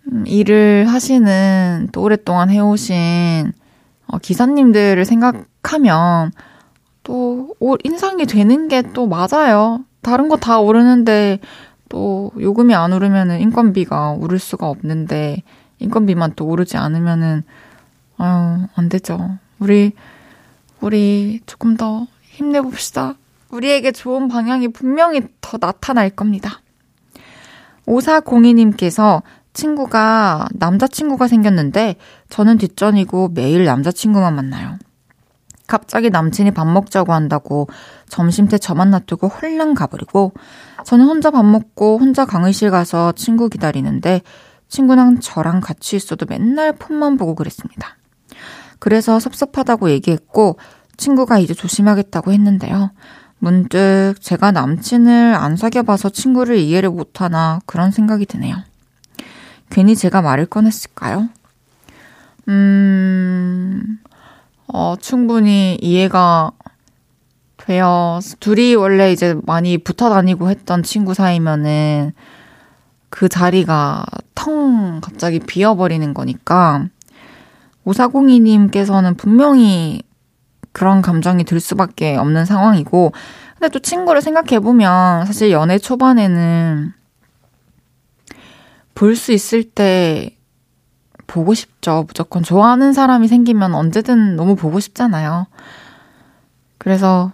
음, 0.06 0.24
일을 0.28 0.86
하시는 0.86 1.88
또 1.90 2.02
오랫동안 2.02 2.48
해오신 2.48 3.52
어, 4.06 4.18
기사님들을 4.18 5.04
생각하면 5.04 6.30
또 7.04 7.54
인상이 7.84 8.26
되는 8.26 8.66
게 8.68 8.82
또 8.92 9.06
맞아요. 9.06 9.84
다른 10.02 10.28
거 10.28 10.36
다 10.36 10.58
오르는데 10.58 11.38
또 11.88 12.32
요금이 12.40 12.74
안 12.74 12.92
오르면은 12.92 13.40
인건비가 13.40 14.12
오를 14.12 14.38
수가 14.38 14.68
없는데 14.68 15.42
인건비만 15.78 16.32
또 16.34 16.46
오르지 16.46 16.76
않으면은 16.76 17.44
아유 18.18 18.66
안 18.74 18.88
되죠. 18.88 19.38
우리 19.58 19.92
우리 20.80 21.40
조금 21.46 21.76
더 21.76 22.06
힘내봅시다. 22.22 23.14
우리에게 23.50 23.92
좋은 23.92 24.28
방향이 24.28 24.68
분명히 24.68 25.22
더 25.40 25.58
나타날 25.58 26.10
겁니다. 26.10 26.60
5402님께서 27.86 29.22
친구가 29.52 30.48
남자친구가 30.52 31.28
생겼는데 31.28 31.96
저는 32.28 32.58
뒷전이고 32.58 33.28
매일 33.34 33.64
남자친구만 33.64 34.34
만나요. 34.34 34.76
갑자기 35.66 36.10
남친이 36.10 36.50
밥 36.50 36.66
먹자고 36.66 37.12
한다고 37.12 37.68
점심 38.08 38.48
때 38.48 38.58
저만 38.58 38.90
놔두고 38.90 39.28
홀랑 39.28 39.74
가버리고 39.74 40.32
저는 40.84 41.06
혼자 41.06 41.30
밥 41.30 41.44
먹고 41.44 41.98
혼자 41.98 42.24
강의실 42.24 42.70
가서 42.70 43.12
친구 43.12 43.48
기다리는데 43.48 44.20
친구랑 44.68 45.20
저랑 45.20 45.60
같이 45.60 45.96
있어도 45.96 46.26
맨날 46.28 46.72
폰만 46.72 47.16
보고 47.16 47.34
그랬습니다. 47.34 47.96
그래서 48.78 49.18
섭섭하다고 49.18 49.90
얘기했고 49.90 50.58
친구가 50.96 51.38
이제 51.38 51.54
조심하겠다고 51.54 52.32
했는데요. 52.32 52.90
문득 53.38 54.14
제가 54.20 54.52
남친을 54.52 55.34
안 55.34 55.56
사귀어봐서 55.56 56.10
친구를 56.10 56.56
이해를 56.56 56.90
못하나 56.90 57.60
그런 57.66 57.90
생각이 57.90 58.26
드네요. 58.26 58.56
괜히 59.70 59.96
제가 59.96 60.22
말을 60.22 60.46
꺼냈을까요? 60.46 61.28
음, 62.48 63.98
어, 64.66 64.94
충분히 65.00 65.78
이해가 65.80 66.52
돼요. 67.56 68.18
둘이 68.40 68.74
원래 68.74 69.12
이제 69.12 69.36
많이 69.44 69.78
붙어 69.78 70.10
다니고 70.10 70.50
했던 70.50 70.82
친구 70.82 71.14
사이면은 71.14 72.12
그 73.08 73.28
자리가 73.28 74.04
텅 74.34 75.00
갑자기 75.00 75.38
비어버리는 75.38 76.12
거니까 76.14 76.88
오사공이님께서는 77.84 79.16
분명히 79.16 80.02
그런 80.72 81.00
감정이 81.00 81.44
들 81.44 81.60
수밖에 81.60 82.16
없는 82.16 82.44
상황이고 82.44 83.12
근데 83.58 83.68
또 83.70 83.78
친구를 83.78 84.20
생각해보면 84.20 85.26
사실 85.26 85.50
연애 85.52 85.78
초반에는 85.78 86.92
볼 88.94 89.16
수 89.16 89.32
있을 89.32 89.62
때 89.64 90.36
보고 91.26 91.54
싶죠. 91.54 92.04
무조건 92.06 92.42
좋아하는 92.42 92.92
사람이 92.92 93.28
생기면 93.28 93.74
언제든 93.74 94.36
너무 94.36 94.56
보고 94.56 94.80
싶잖아요. 94.80 95.46
그래서 96.78 97.32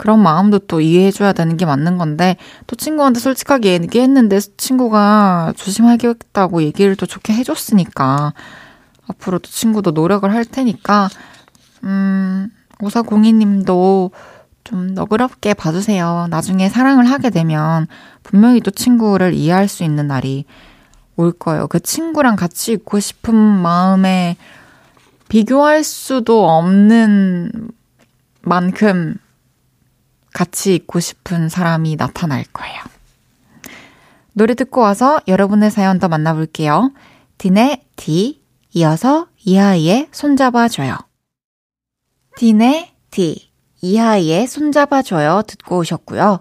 그런 0.00 0.22
마음도 0.22 0.58
또 0.58 0.80
이해해줘야 0.80 1.34
되는 1.34 1.58
게 1.58 1.66
맞는 1.66 1.98
건데, 1.98 2.36
또 2.66 2.74
친구한테 2.74 3.20
솔직하게 3.20 3.74
얘기했는데, 3.74 4.40
친구가 4.40 5.52
조심하겠다고 5.56 6.62
얘기를 6.62 6.96
또 6.96 7.04
좋게 7.04 7.34
해줬으니까, 7.34 8.32
앞으로도 9.08 9.50
친구도 9.50 9.90
노력을 9.90 10.32
할 10.32 10.46
테니까, 10.46 11.10
음, 11.84 12.48
오사공이님도 12.80 14.10
좀 14.64 14.94
너그럽게 14.94 15.52
봐주세요. 15.52 16.28
나중에 16.30 16.70
사랑을 16.70 17.04
하게 17.04 17.28
되면, 17.28 17.86
분명히 18.22 18.60
또 18.60 18.70
친구를 18.70 19.34
이해할 19.34 19.68
수 19.68 19.84
있는 19.84 20.06
날이 20.06 20.46
올 21.20 21.32
거예요. 21.32 21.66
그 21.68 21.80
친구랑 21.80 22.36
같이 22.36 22.72
있고 22.72 22.98
싶은 23.00 23.34
마음에 23.34 24.36
비교할 25.28 25.84
수도 25.84 26.48
없는 26.48 27.70
만큼 28.42 29.16
같이 30.32 30.74
있고 30.74 31.00
싶은 31.00 31.48
사람이 31.48 31.96
나타날 31.96 32.44
거예요. 32.52 32.80
노래 34.32 34.54
듣고 34.54 34.80
와서 34.80 35.20
여러분의 35.28 35.70
사연 35.70 35.98
더 35.98 36.08
만나볼게요. 36.08 36.92
딘의 37.38 37.84
디, 37.96 38.40
이어서 38.72 39.26
이하이의 39.44 40.08
손잡아줘요. 40.12 40.96
딘의 42.36 42.92
디, 43.10 43.50
이하이의 43.82 44.46
손잡아줘요 44.46 45.42
듣고 45.46 45.78
오셨고요. 45.78 46.40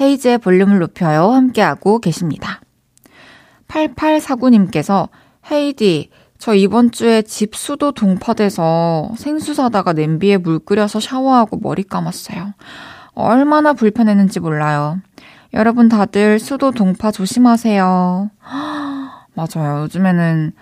헤이즈의 0.00 0.38
볼륨을 0.38 0.78
높여요 0.78 1.30
함께하고 1.30 1.98
계십니다. 1.98 2.60
8849님께서 3.74 5.08
헤이디, 5.50 6.10
저 6.38 6.54
이번 6.54 6.90
주에 6.90 7.22
집 7.22 7.56
수도 7.56 7.92
동파돼서 7.92 9.12
생수 9.16 9.54
사다가 9.54 9.92
냄비에 9.92 10.36
물 10.36 10.58
끓여서 10.58 11.00
샤워하고 11.00 11.58
머리 11.58 11.82
감았어요. 11.82 12.54
얼마나 13.14 13.72
불편했는지 13.72 14.40
몰라요. 14.40 15.00
여러분 15.52 15.88
다들 15.88 16.38
수도 16.38 16.70
동파 16.70 17.10
조심하세요. 17.10 18.30
맞아요. 19.34 19.82
요즘에는 19.82 20.52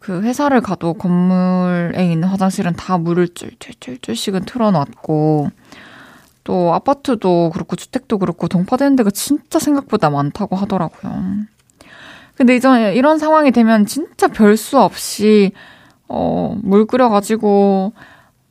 그 0.00 0.22
회사를 0.22 0.60
가도 0.60 0.94
건물에 0.94 2.10
있는 2.10 2.28
화장실은 2.28 2.74
다 2.74 2.98
물을 2.98 3.28
쫄쫄쫄쫄씩은 3.28 4.44
틀어놨고 4.44 5.50
또 6.44 6.74
아파트도 6.74 7.50
그렇고 7.52 7.76
주택도 7.76 8.18
그렇고 8.18 8.48
동파되는 8.48 8.96
데가 8.96 9.10
진짜 9.10 9.58
생각보다 9.58 10.08
많다고 10.08 10.56
하더라고요. 10.56 11.46
근데 12.38 12.54
이제 12.54 12.94
이런 12.94 13.18
상황이 13.18 13.50
되면 13.50 13.84
진짜 13.84 14.28
별수 14.28 14.78
없이 14.78 15.50
어, 16.06 16.56
물 16.62 16.86
끓여가지고 16.86 17.92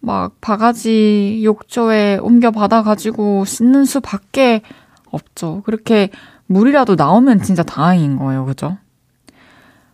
막 0.02 0.42
바가지 0.42 1.40
욕조에 1.46 2.18
옮겨 2.18 2.52
받아가지고 2.52 3.46
씻는 3.46 3.86
수밖에 3.86 4.62
없죠. 5.10 5.62
그렇게 5.66 6.10
물이라도 6.48 6.96
나오면 6.96 7.42
진짜 7.44 7.64
다행인 7.64 8.18
거예요. 8.18 8.44
그죠? 8.46 8.78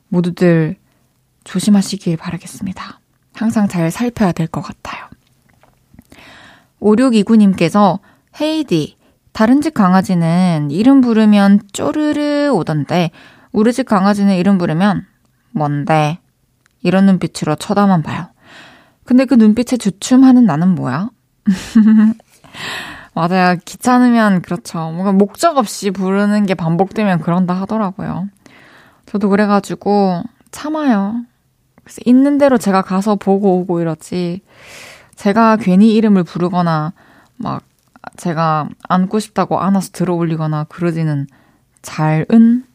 모두들 0.07 0.75
조심하시길 1.43 2.17
바라겠습니다. 2.17 2.99
항상 3.35 3.67
잘 3.67 3.91
살펴야 3.91 4.31
될 4.31 4.47
것 4.47 4.61
같아요. 4.61 5.05
5629님께서 6.81 7.99
헤이디, 8.41 8.97
다른 9.33 9.61
집 9.61 9.75
강아지는 9.75 10.69
이름 10.71 11.01
부르면 11.01 11.61
쪼르르 11.71 12.49
오던데 12.49 13.11
우리 13.53 13.71
집 13.71 13.87
강아지는 13.87 14.35
이름 14.35 14.57
부르면 14.57 15.05
뭔데? 15.51 16.19
이런 16.81 17.05
눈빛으로 17.05 17.55
쳐다만 17.55 18.03
봐요. 18.03 18.27
근데 19.05 19.25
그 19.25 19.35
눈빛에 19.35 19.77
주춤하는 19.77 20.45
나는 20.45 20.75
뭐야? 20.75 21.09
맞아요. 23.13 23.57
귀찮으면 23.63 24.41
그렇죠. 24.41 24.79
뭔가 24.91 25.11
목적 25.11 25.57
없이 25.57 25.91
부르는 25.91 26.45
게 26.45 26.55
반복되면 26.55 27.19
그런다 27.21 27.53
하더라고요. 27.53 28.27
저도 29.05 29.29
그래가지고 29.29 30.23
참아요. 30.51 31.21
그래서 31.83 32.01
있는 32.05 32.37
대로 32.37 32.57
제가 32.57 32.81
가서 32.81 33.15
보고 33.15 33.59
오고 33.59 33.81
이러지. 33.81 34.41
제가 35.15 35.57
괜히 35.57 35.93
이름을 35.93 36.23
부르거나 36.23 36.93
막 37.37 37.63
제가 38.17 38.67
안고 38.89 39.19
싶다고 39.19 39.59
안아서 39.59 39.91
들어 39.91 40.15
올리거나 40.15 40.65
그러지는 40.65 41.27
잘은 41.83 42.65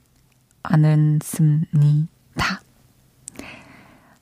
않습니다. 0.71 2.61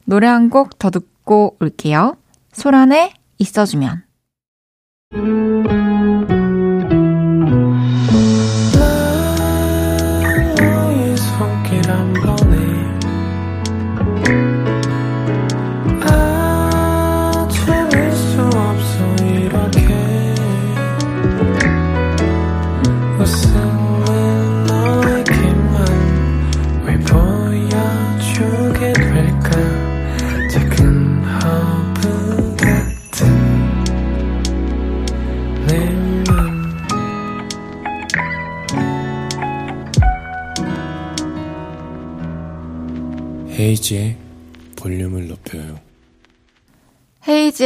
노래 0.04 0.26
한 0.26 0.48
곡 0.50 0.78
더 0.78 0.90
듣고 0.90 1.56
올게요. 1.60 2.16
소란에 2.52 3.12
있어주면. 3.38 4.04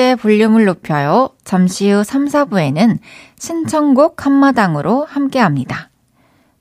헤이지의 0.01 0.17
볼륨을 0.17 0.65
높여요. 0.65 1.31
잠시 1.45 1.91
후 1.91 2.03
3, 2.03 2.27
4부에는 2.27 2.99
신청곡 3.39 4.25
한마당으로 4.25 5.05
함께 5.05 5.39
합니다. 5.39 5.91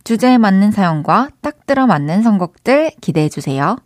주제에 0.03 0.37
맞는 0.37 0.71
사연과 0.71 1.29
딱 1.41 1.65
들어맞는 1.65 2.21
선곡들 2.21 2.91
기대해 3.01 3.29
주세요. 3.29 3.77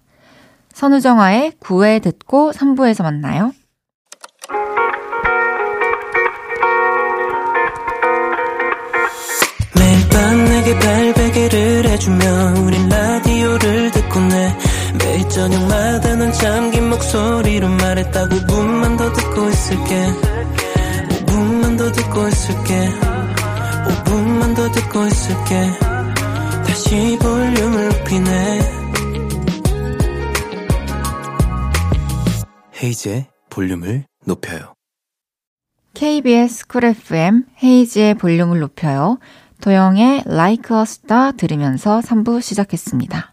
선우정아의 0.73 1.53
9회 1.59 2.01
듣고 2.01 2.51
3부에서 2.51 3.03
만나요. 3.03 3.51
매일 9.77 10.09
밤 10.09 10.45
내게 10.45 10.79
발베개를 10.79 11.85
해주며 11.89 12.25
우린 12.65 12.89
라디오를 12.89 13.91
듣고 13.91 14.19
내 14.19 14.72
매일 14.99 15.27
저녁마다 15.29 16.15
넌 16.15 16.31
잠긴 16.31 16.89
목소리로 16.89 17.67
말했다 17.69 18.27
5분만 18.27 18.97
더 18.97 19.11
듣고 19.11 19.49
있을게. 19.49 20.07
5분만 21.25 21.77
더 21.77 21.91
듣고 21.91 22.27
있을게. 22.27 22.89
5분만 23.87 24.55
더 24.55 24.71
듣고 24.71 25.05
있을게. 25.07 25.71
다시 26.65 27.17
볼륨을 27.19 27.89
높이네. 27.89 28.59
헤이즈의 32.81 33.27
볼륨을 33.49 34.05
높여요. 34.25 34.73
KBS 35.93 36.67
쿨 36.67 36.85
FM 36.85 37.45
헤이즈의 37.63 38.15
볼륨을 38.15 38.59
높여요. 38.59 39.19
도영의 39.61 40.23
Like 40.27 40.75
a 40.75 40.81
Star 40.81 41.37
들으면서 41.37 42.01
3부 42.01 42.41
시작했습니다. 42.41 43.32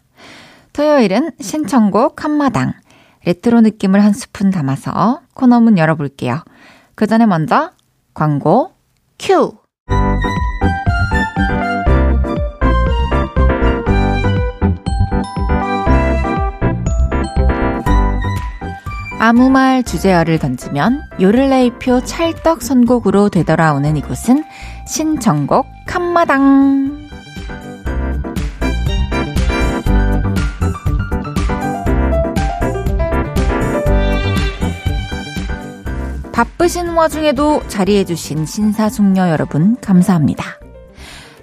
토요일은 0.73 1.31
신청곡 1.39 2.23
한마당. 2.23 2.73
레트로 3.25 3.61
느낌을 3.61 4.03
한 4.03 4.13
스푼 4.13 4.49
담아서 4.49 5.21
코너 5.33 5.59
문 5.59 5.77
열어볼게요. 5.77 6.43
그 6.95 7.07
전에 7.07 7.25
먼저 7.25 7.71
광고 8.13 8.71
큐! 9.19 9.53
아무 19.19 19.51
말 19.51 19.83
주제어를 19.83 20.39
던지면 20.39 21.03
요를레이표 21.21 22.05
찰떡 22.05 22.63
선곡으로 22.63 23.29
되돌아오는 23.29 23.95
이곳은 23.95 24.43
신청곡 24.87 25.67
한마당. 25.85 27.07
바쁘신 36.41 36.89
와중에도 36.95 37.61
자리해주신 37.67 38.47
신사숙녀 38.47 39.29
여러분, 39.29 39.77
감사합니다. 39.79 40.43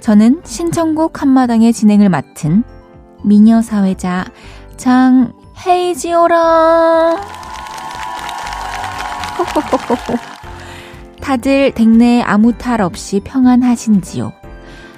저는 0.00 0.42
신청곡 0.44 1.22
한마당의 1.22 1.72
진행을 1.72 2.08
맡은 2.08 2.64
미녀 3.22 3.62
사회자 3.62 4.24
장헤이지오라. 4.76 6.34
다들 11.22 11.70
댁내에 11.74 12.22
아무 12.22 12.58
탈 12.58 12.80
없이 12.80 13.20
평안하신지요? 13.22 14.32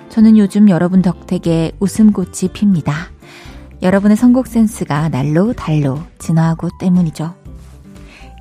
저는 0.09 0.39
요즘 0.39 0.71
여러분 0.71 1.03
덕택에 1.03 1.73
웃음꽃이 1.79 2.53
핍니다. 2.55 2.95
여러분의 3.83 4.17
선곡 4.17 4.47
센스가 4.47 5.11
날로 5.11 5.53
달로 5.53 5.99
진화하고 6.19 6.71
때문이죠. 6.81 7.40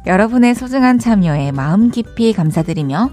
여러분의 0.05 0.55
소중한 0.55 0.99
참여에 0.99 1.51
마음 1.51 1.91
깊이 1.91 2.33
감사드리며 2.33 3.11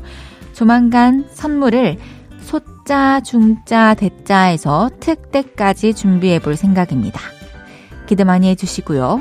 조만간 0.53 1.27
선물을 1.31 1.99
소자, 2.41 3.21
중자, 3.21 3.95
대자에서 3.95 4.91
특대까지 5.01 5.95
준비해 5.95 6.39
볼 6.39 6.57
생각입니다. 6.57 7.21
기대 8.07 8.25
많이 8.25 8.49
해주시고요. 8.51 9.21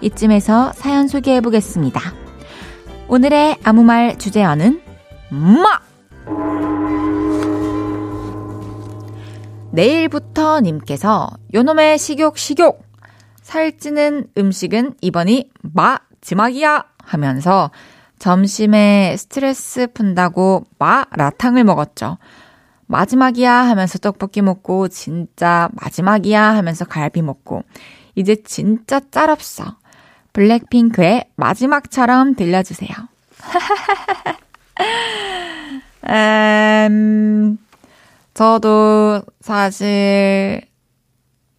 이쯤에서 0.00 0.72
사연 0.74 1.08
소개해 1.08 1.40
보겠습니다. 1.40 2.00
오늘의 3.08 3.58
아무 3.62 3.84
말 3.84 4.18
주제어는 4.18 4.80
마! 5.30 5.80
내일부터 9.70 10.60
님께서 10.60 11.28
요놈의 11.54 11.98
식욕 11.98 12.38
식욕 12.38 12.82
살찌는 13.42 14.26
음식은 14.36 14.94
이번이 15.02 15.50
마지막이야 15.62 16.84
하면서 17.06 17.70
점심에 18.18 19.16
스트레스 19.16 19.86
푼다고 19.92 20.64
마라탕을 20.78 21.64
먹었죠. 21.64 22.18
마지막이야 22.86 23.52
하면서 23.52 23.98
떡볶이 23.98 24.42
먹고 24.42 24.88
진짜 24.88 25.68
마지막이야 25.72 26.42
하면서 26.42 26.84
갈비 26.84 27.22
먹고 27.22 27.62
이제 28.14 28.36
진짜 28.44 29.00
짤없어. 29.10 29.76
블랙핑크의 30.32 31.24
마지막처럼 31.36 32.34
들려주세요. 32.34 32.90
음, 36.08 37.58
저도 38.34 39.22
사실 39.40 40.62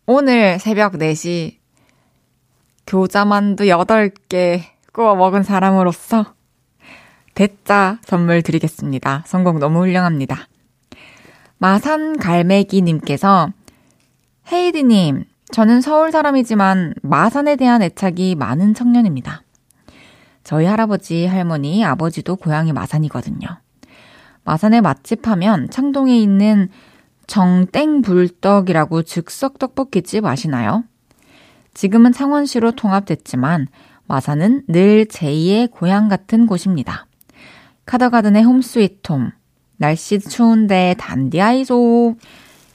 오늘 0.06 0.60
새벽 0.60 0.94
4시 0.94 1.58
교자만두 2.86 3.66
8개 3.66 4.77
구워 4.98 5.16
먹은 5.16 5.44
사람으로서 5.44 6.34
대짜 7.36 8.00
선물 8.04 8.42
드리겠습니다. 8.42 9.26
성공 9.28 9.60
너무 9.60 9.82
훌륭합니다. 9.82 10.48
마산 11.60 12.18
갈매기님께서 12.18 13.52
헤이디님, 14.52 15.26
저는 15.52 15.82
서울 15.82 16.12
사람이지만 16.12 16.96
마산에 17.04 17.58
대한 17.58 17.84
애착이 17.84 18.34
많은 18.34 18.74
청년입니다. 18.74 19.44
저희 20.44 20.66
할아버지, 20.66 21.28
할머니, 21.28 21.86
아버지도 21.86 22.36
고향이 22.36 22.74
마산이거든요. 22.74 23.48
마산의 24.46 24.82
맛집 24.82 25.28
하면 25.28 25.70
창동에 25.70 26.18
있는 26.18 26.70
정땡불떡이라고 27.28 29.04
즉석 29.04 29.60
떡볶이집 29.60 30.26
아시나요? 30.26 30.86
지금은 31.76 32.14
창원시로 32.14 32.72
통합됐지만 32.72 33.68
마산은 34.08 34.64
늘 34.68 35.06
제2의 35.06 35.72
고향 35.72 36.08
같은 36.08 36.48
곳입니다. 36.48 37.06
카더가든의 37.86 38.44
홈스위트홈, 38.44 39.32
날씨 39.78 40.20
추운데 40.20 40.96
단디아이소. 40.98 42.16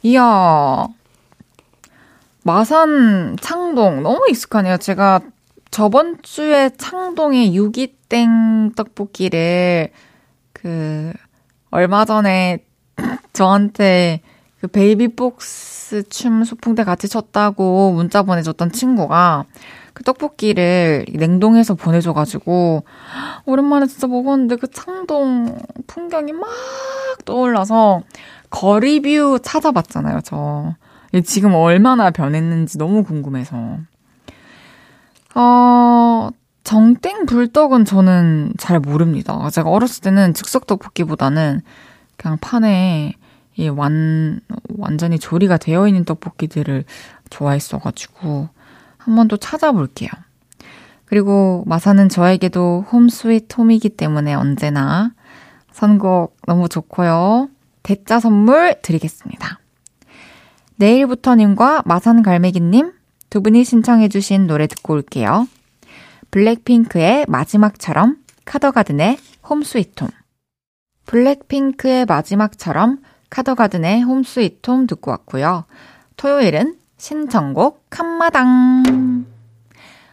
이야, 0.03 0.89
마산 2.45 3.37
창동 3.41 4.03
너무 4.03 4.27
익숙하네요. 4.29 4.77
제가 4.77 5.21
저번 5.71 6.19
주에 6.23 6.71
창동의 6.77 7.55
유기땡 7.55 8.73
떡볶이를 8.77 9.91
그 10.53 11.13
얼마 11.71 12.05
전에 12.05 12.65
저한테 13.33 14.21
그 14.61 14.67
베이비복스 14.67 16.09
춤 16.09 16.45
소풍 16.45 16.75
때 16.75 16.85
같이 16.85 17.09
췄다고 17.09 17.93
문자 17.93 18.23
보내줬던 18.23 18.73
친구가 18.73 19.47
그 20.03 20.05
떡볶이를 20.05 21.07
냉동해서 21.15 21.75
보내줘가지고 21.75 22.85
오랜만에 23.47 23.87
진짜 23.87 24.09
먹었는데 24.09 24.57
그 24.57 24.69
창동 24.69 25.59
풍경이 25.87 26.33
막 26.33 26.51
떠올라서 27.25 28.03
거리뷰 28.51 29.39
찾아봤잖아요, 29.43 30.21
저. 30.25 30.75
지금 31.25 31.55
얼마나 31.55 32.11
변했는지 32.11 32.79
너무 32.79 33.05
궁금해서. 33.05 33.79
어, 35.35 36.29
정땡 36.65 37.27
불떡은 37.27 37.85
저는 37.85 38.53
잘 38.59 38.81
모릅니다. 38.81 39.49
제가 39.51 39.71
어렸을 39.71 40.03
때는 40.03 40.35
즉석 40.35 40.67
떡볶이보다는 40.67 41.63
그냥 42.17 42.39
판에 42.41 43.15
이 43.57 43.69
완, 43.69 44.41
완전히 44.77 45.19
조리가 45.19 45.59
되어 45.59 45.87
있는 45.87 46.05
떡볶이들을 46.05 46.85
좋아했어가지고 47.31 48.49
한 49.05 49.17
번 49.17 49.29
더 49.29 49.37
찾아볼게요. 49.37 50.11
그리고 51.05 51.65
마산은 51.67 52.09
저에게도 52.09 52.87
home 52.91 53.09
sweet 53.09 53.47
home이기 53.57 53.91
때문에 53.91 54.35
언제나 54.35 55.13
선곡 55.73 56.37
너무 56.47 56.69
좋고요. 56.69 57.49
대짜 57.83 58.21
선물 58.21 58.77
드리겠습니다. 58.83 59.59
내일부터님과 60.77 61.83
마산 61.85 62.23
갈매기님 62.23 62.93
두 63.31 63.43
분이 63.43 63.65
신청해주신 63.65 64.47
노래 64.47 64.67
듣고 64.67 64.95
올게요. 64.95 65.47
블랙핑크의 66.31 67.27
마지막처럼 67.29 68.17
카더가든의 68.45 69.19
홈 69.49 69.63
스위트 69.63 70.05
홈 70.05 70.11
블랙핑크의 71.07 72.07
마지막처럼 72.07 72.99
카더가든의 73.31 74.03
홈 74.03 74.23
스위트 74.23 74.71
홈 74.71 74.87
듣고 74.87 75.11
왔고요. 75.11 75.65
토요일은 76.17 76.77
신청곡 77.03 77.91
칸마당 77.91 79.27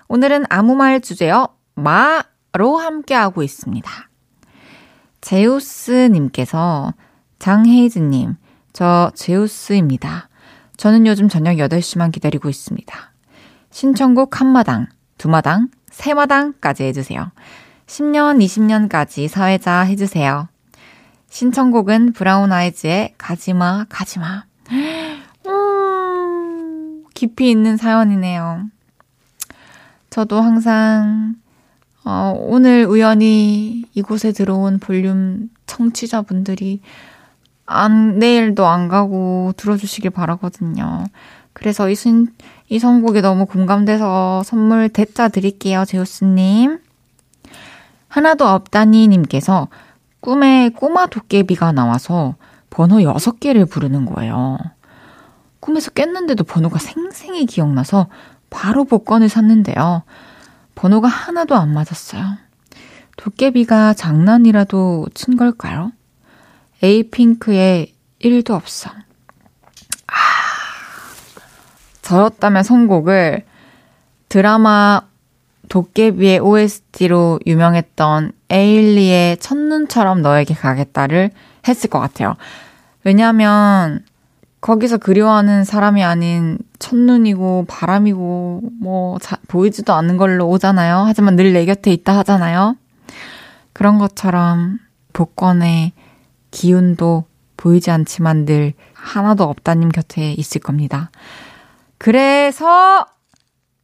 오늘은 0.08 0.45
아무 0.49 0.73
말 0.73 0.99
주제요 1.02 1.49
마로 1.75 2.80
함께하고 2.80 3.43
있습니다. 3.43 4.10
제우스님께서 5.21 6.95
장혜이즈님 7.38 8.38
저 8.73 9.12
제우스입니다. 9.13 10.30
저는 10.78 11.06
요즘 11.06 11.30
저녁 11.30 11.58
8시만 11.58 12.12
기다리고 12.12 12.49
있습니다. 12.49 13.13
신청곡 13.69 14.41
한마당, 14.41 14.88
두마당, 15.19 15.67
세마당까지 15.91 16.86
해주세요. 16.86 17.32
10년, 17.86 18.43
20년까지 18.43 19.28
사회자 19.28 19.82
해주세요. 19.82 20.47
신청곡은 21.30 22.13
브라운 22.13 22.52
아이즈의 22.52 23.13
가지마, 23.19 23.86
가지마. 23.89 24.45
음, 27.19 27.29
깊이 27.29 27.51
있는 27.51 27.75
사연이네요. 27.75 28.65
저도 30.10 30.41
항상, 30.41 31.36
어, 32.05 32.34
오늘 32.36 32.86
우연히 32.86 33.84
이곳에 33.93 34.32
들어온 34.32 34.79
볼륨 34.79 35.49
청취자분들이 35.67 36.82
안, 37.65 38.17
내일도 38.17 38.65
안 38.65 38.88
가고 38.88 39.53
들어주시길 39.58 40.12
바라거든요. 40.12 41.03
그래서 41.53 41.89
이, 41.89 41.95
신, 41.95 42.27
이 42.69 42.79
선곡이 42.79 43.21
너무 43.21 43.45
공감돼서 43.45 44.43
선물 44.43 44.89
대짜 44.89 45.27
드릴게요, 45.27 45.84
제우스님. 45.86 46.79
하나도 48.08 48.47
없다니님께서 48.47 49.67
꿈에 50.21 50.69
꼬마 50.69 51.05
도깨비가 51.05 51.73
나와서 51.73 52.36
번호 52.69 52.97
6개를 52.97 53.69
부르는 53.69 54.05
거예요. 54.05 54.58
꿈에서 55.59 55.91
깼는데도 55.91 56.43
번호가 56.43 56.79
생생히 56.79 57.45
기억나서 57.45 58.07
바로 58.49 58.85
복권을 58.85 59.29
샀는데요. 59.29 60.03
번호가 60.75 61.07
하나도 61.07 61.55
안 61.55 61.73
맞았어요. 61.73 62.37
도깨비가 63.17 63.93
장난이라도 63.93 65.07
친 65.13 65.35
걸까요? 65.35 65.91
에이핑크의 66.81 67.93
1도 68.21 68.51
없어. 68.51 68.89
아, 70.07 70.13
저였다면 72.01 72.63
선곡을 72.63 73.45
드라마 74.29 75.01
도깨비의 75.67 76.39
OST로 76.39 77.39
유명했던 77.45 78.31
에일리의 78.49 79.37
첫눈처럼 79.37 80.21
너에게 80.21 80.53
가겠다를 80.53 81.31
했을 81.67 81.89
것 81.89 81.99
같아요. 81.99 82.35
왜냐면, 83.03 84.03
거기서 84.61 84.97
그리워하는 84.97 85.63
사람이 85.63 86.03
아닌 86.03 86.57
첫눈이고 86.79 87.65
바람이고 87.67 88.61
뭐 88.81 89.17
자, 89.19 89.37
보이지도 89.47 89.93
않는 89.93 90.17
걸로 90.17 90.49
오잖아요. 90.49 91.03
하지만 91.05 91.35
늘 91.35 91.53
내 91.53 91.65
곁에 91.65 91.91
있다 91.93 92.17
하잖아요. 92.19 92.75
그런 93.73 93.97
것처럼 93.99 94.79
복권에 95.13 95.93
기운도 96.51 97.25
보이지 97.57 97.91
않지만 97.91 98.45
늘 98.45 98.73
하나도 98.93 99.43
없다님 99.45 99.89
곁에 99.89 100.33
있을 100.33 100.61
겁니다. 100.61 101.11
그래서 101.97 103.05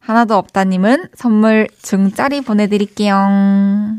하나도 0.00 0.36
없다님은 0.36 1.08
선물 1.16 1.68
중짜리 1.82 2.40
보내드릴게요. 2.40 3.96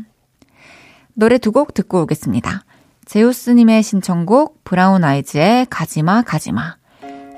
노래 1.14 1.38
두 1.38 1.50
곡 1.52 1.74
듣고 1.74 2.02
오겠습니다. 2.02 2.62
제우스님의 3.08 3.82
신청곡 3.82 4.64
브라운 4.64 5.02
아이즈의 5.02 5.66
가지마 5.70 6.22
가지마 6.22 6.76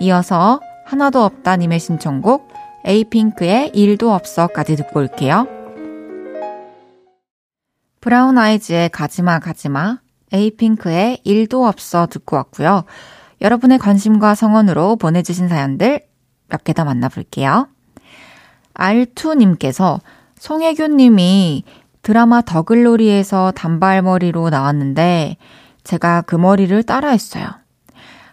이어서 0.01 0.61
하나도 0.85 1.23
없다님의 1.23 1.79
신청곡 1.79 2.53
에이핑크의 2.85 3.71
일도 3.75 4.13
없어까지 4.13 4.75
듣고 4.75 4.99
올게요. 4.99 5.47
브라운 8.01 8.37
아이즈의 8.37 8.89
가지마 8.89 9.39
가지마 9.39 9.99
에이핑크의 10.33 11.21
일도 11.23 11.65
없어 11.65 12.09
듣고 12.09 12.35
왔고요. 12.35 12.83
여러분의 13.41 13.79
관심과 13.79 14.35
성원으로 14.35 14.97
보내주신 14.97 15.49
사연들 15.49 16.01
몇 16.49 16.65
개 16.65 16.73
더 16.73 16.85
만나볼게요. 16.85 17.69
알투님께서 18.75 20.01
송혜교님이 20.37 21.63
드라마 22.03 22.41
더글로리에서 22.41 23.53
단발머리로 23.53 24.51
나왔는데 24.51 25.37
제가 25.85 26.23
그 26.23 26.37
머리를 26.37 26.83
따라했어요. 26.83 27.47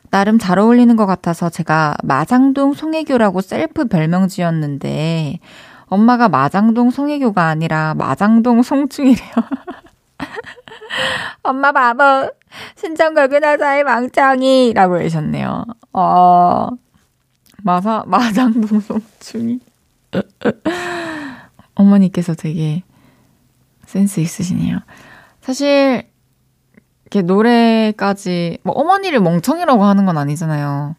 나름 0.10 0.40
잘 0.40 0.58
어울리는 0.60 0.96
것 0.96 1.06
같아서 1.06 1.50
제가 1.50 1.96
마장동 2.04 2.74
송혜교라고 2.74 3.42
셀프 3.42 3.88
별명 3.88 4.28
지었는데 4.28 5.40
엄마가 5.88 6.30
마장동 6.30 6.92
송혜교가 6.92 7.48
아니라 7.48 7.94
마장동 7.96 8.64
송충이래요. 8.64 9.32
엄마 11.44 11.72
바보. 11.72 12.32
신청 12.76 13.14
걸고 13.14 13.40
나서의 13.40 13.84
망창이. 13.84 14.74
라고 14.74 15.00
하셨네요. 15.00 15.66
어, 15.94 16.70
마사, 17.64 18.04
마장동 18.08 18.80
송충이. 18.80 19.60
어머니께서 21.76 22.34
되게 22.34 22.84
센스 23.86 24.20
있으시네요. 24.20 24.80
사실, 25.42 26.08
이렇게 27.08 27.22
노래까지, 27.22 28.60
뭐, 28.64 28.74
어머니를 28.76 29.22
멍청이라고 29.22 29.84
하는 29.86 30.06
건 30.06 30.18
아니잖아요. 30.18 30.96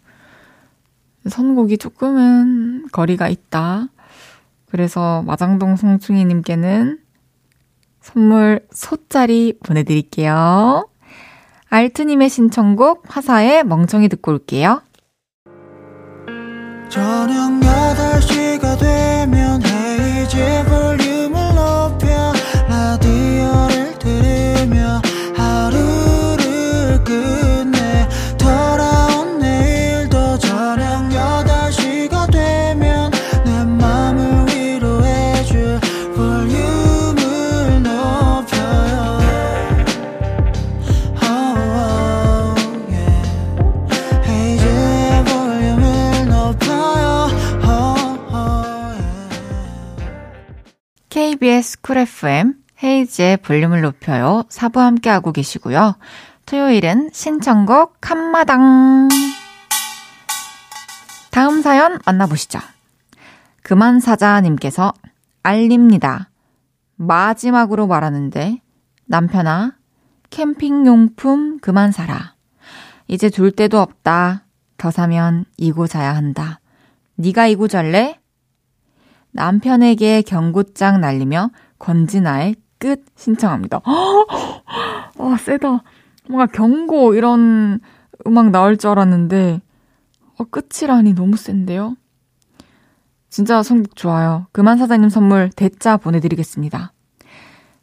선곡이 1.28 1.76
조금은 1.76 2.86
거리가 2.92 3.28
있다. 3.28 3.88
그래서 4.70 5.22
마장동 5.26 5.76
송충이님께는 5.76 6.98
선물 8.00 8.66
소짜리 8.70 9.58
보내드릴게요. 9.62 10.88
알트님의 11.68 12.30
신청곡 12.30 13.04
화사의 13.06 13.64
멍청이 13.64 14.08
듣고 14.08 14.32
올게요. 14.32 14.80
저녁 16.88 17.50
8시가 17.60 18.78
되면 18.78 19.62
헤이즈 19.62 20.64
볼륨 20.64 21.17
KBS 51.38 51.80
쿨 51.82 51.98
FM 51.98 52.54
헤이즈의 52.82 53.36
볼륨을 53.38 53.80
높여요. 53.80 54.42
4부 54.48 54.78
함께하고 54.80 55.30
계시고요. 55.30 55.96
토요일은 56.46 57.10
신청곡 57.12 58.10
한마당. 58.10 59.08
다음 61.30 61.62
사연 61.62 61.98
만나보시죠. 62.04 62.58
그만사자님께서 63.62 64.92
알립니다. 65.44 66.30
마지막으로 66.96 67.86
말하는데 67.86 68.60
남편아 69.06 69.76
캠핑용품 70.30 71.60
그만 71.60 71.92
사라. 71.92 72.34
이제 73.06 73.30
둘 73.30 73.52
데도 73.52 73.80
없다. 73.80 74.44
더 74.76 74.90
사면 74.90 75.44
이고 75.56 75.86
자야 75.86 76.16
한다. 76.16 76.58
네가 77.14 77.46
이고 77.46 77.68
잘래? 77.68 78.18
남편에게 79.32 80.22
경고장 80.22 81.00
날리며 81.00 81.50
권진아의 81.78 82.56
끝 82.78 83.04
신청합니다. 83.16 83.80
와, 85.16 85.36
세다. 85.38 85.82
뭔가 86.28 86.46
경고 86.46 87.14
이런 87.14 87.80
음악 88.26 88.50
나올 88.50 88.76
줄 88.76 88.90
알았는데, 88.90 89.60
어, 90.38 90.44
끝이라니 90.44 91.14
너무 91.14 91.36
센데요? 91.36 91.96
진짜 93.30 93.62
선곡 93.62 93.96
좋아요. 93.96 94.46
그만 94.52 94.78
사장님 94.78 95.08
선물 95.10 95.50
대짜 95.50 95.96
보내드리겠습니다. 95.96 96.92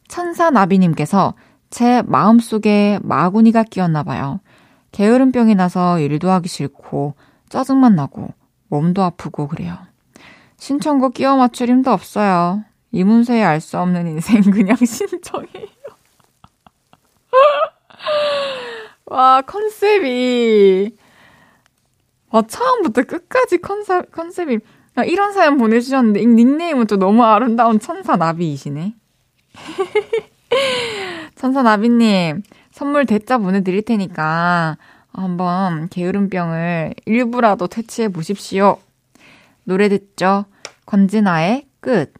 천사나비님께서 0.08 1.34
제 1.70 2.02
마음속에 2.02 2.98
마구니가 3.02 3.64
끼었나봐요. 3.64 4.40
게으름병이 4.92 5.54
나서 5.54 6.00
일도 6.00 6.30
하기 6.30 6.48
싫고, 6.48 7.14
짜증만 7.48 7.94
나고, 7.94 8.30
몸도 8.68 9.02
아프고 9.02 9.46
그래요. 9.48 9.76
신청곡 10.58 11.14
끼워 11.14 11.36
맞출 11.36 11.68
힘도 11.68 11.90
없어요. 11.90 12.64
이문세의 12.92 13.44
알 13.44 13.60
수 13.60 13.78
없는 13.78 14.06
인생 14.06 14.40
그냥 14.50 14.76
신청해요. 14.76 15.66
와, 19.06 19.42
컨셉이. 19.42 20.96
와, 22.30 22.42
처음부터 22.42 23.02
끝까지 23.02 23.58
컨셉, 23.58 24.10
컨셉이. 24.10 24.58
야, 24.98 25.04
이런 25.04 25.32
사연 25.32 25.58
보내주셨는데, 25.58 26.20
이 26.22 26.26
닉네임은 26.26 26.86
또 26.86 26.96
너무 26.96 27.22
아름다운 27.22 27.78
천사 27.78 28.16
나비이시네. 28.16 28.94
천사 31.36 31.62
나비님, 31.62 32.42
선물 32.72 33.06
대짜 33.06 33.38
보내드릴 33.38 33.82
테니까, 33.82 34.78
한번 35.12 35.88
게으름병을 35.88 36.94
일부라도 37.04 37.68
퇴치해 37.68 38.08
보십시오. 38.08 38.78
노래 39.66 39.88
듣죠. 39.88 40.44
권진아의 40.86 41.66
끝, 41.80 42.14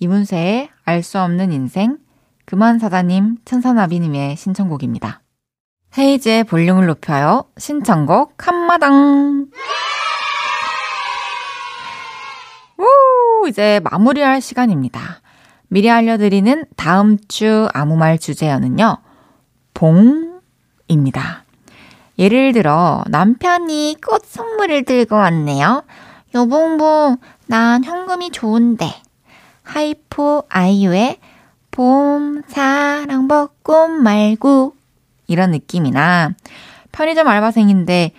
이문세의 0.00 0.70
알 0.84 1.02
수 1.04 1.20
없는 1.20 1.52
인생, 1.52 1.98
그만사다님, 2.46 3.36
천사나비님의 3.44 4.36
신청곡입니다. 4.36 5.22
헤이즈의 5.96 6.44
볼륨을 6.44 6.86
높여요. 6.86 7.44
신청곡 7.56 8.46
한마당. 8.46 9.46
우, 12.78 13.48
이제 13.48 13.80
마무리할 13.84 14.40
시간입니다. 14.40 15.20
미리 15.68 15.88
알려드리는 15.90 16.64
다음 16.76 17.18
주 17.28 17.68
아무 17.72 17.96
말 17.96 18.18
주제어는요. 18.18 18.98
봉입니다. 19.74 21.44
예를 22.18 22.52
들어 22.52 23.04
남편이 23.06 23.96
꽃 24.04 24.24
선물을 24.26 24.84
들고 24.84 25.14
왔네요. 25.14 25.84
여봉봉, 26.34 27.16
난 27.46 27.84
현금이 27.84 28.30
좋은데. 28.30 28.86
하이포 29.62 30.44
아이유의 30.48 31.18
봄, 31.70 32.42
사랑, 32.46 33.28
벚꽃 33.28 33.90
말고. 33.90 34.74
이런 35.26 35.50
느낌이나, 35.52 36.30
편의점 36.92 37.28
알바생인데, 37.28 38.12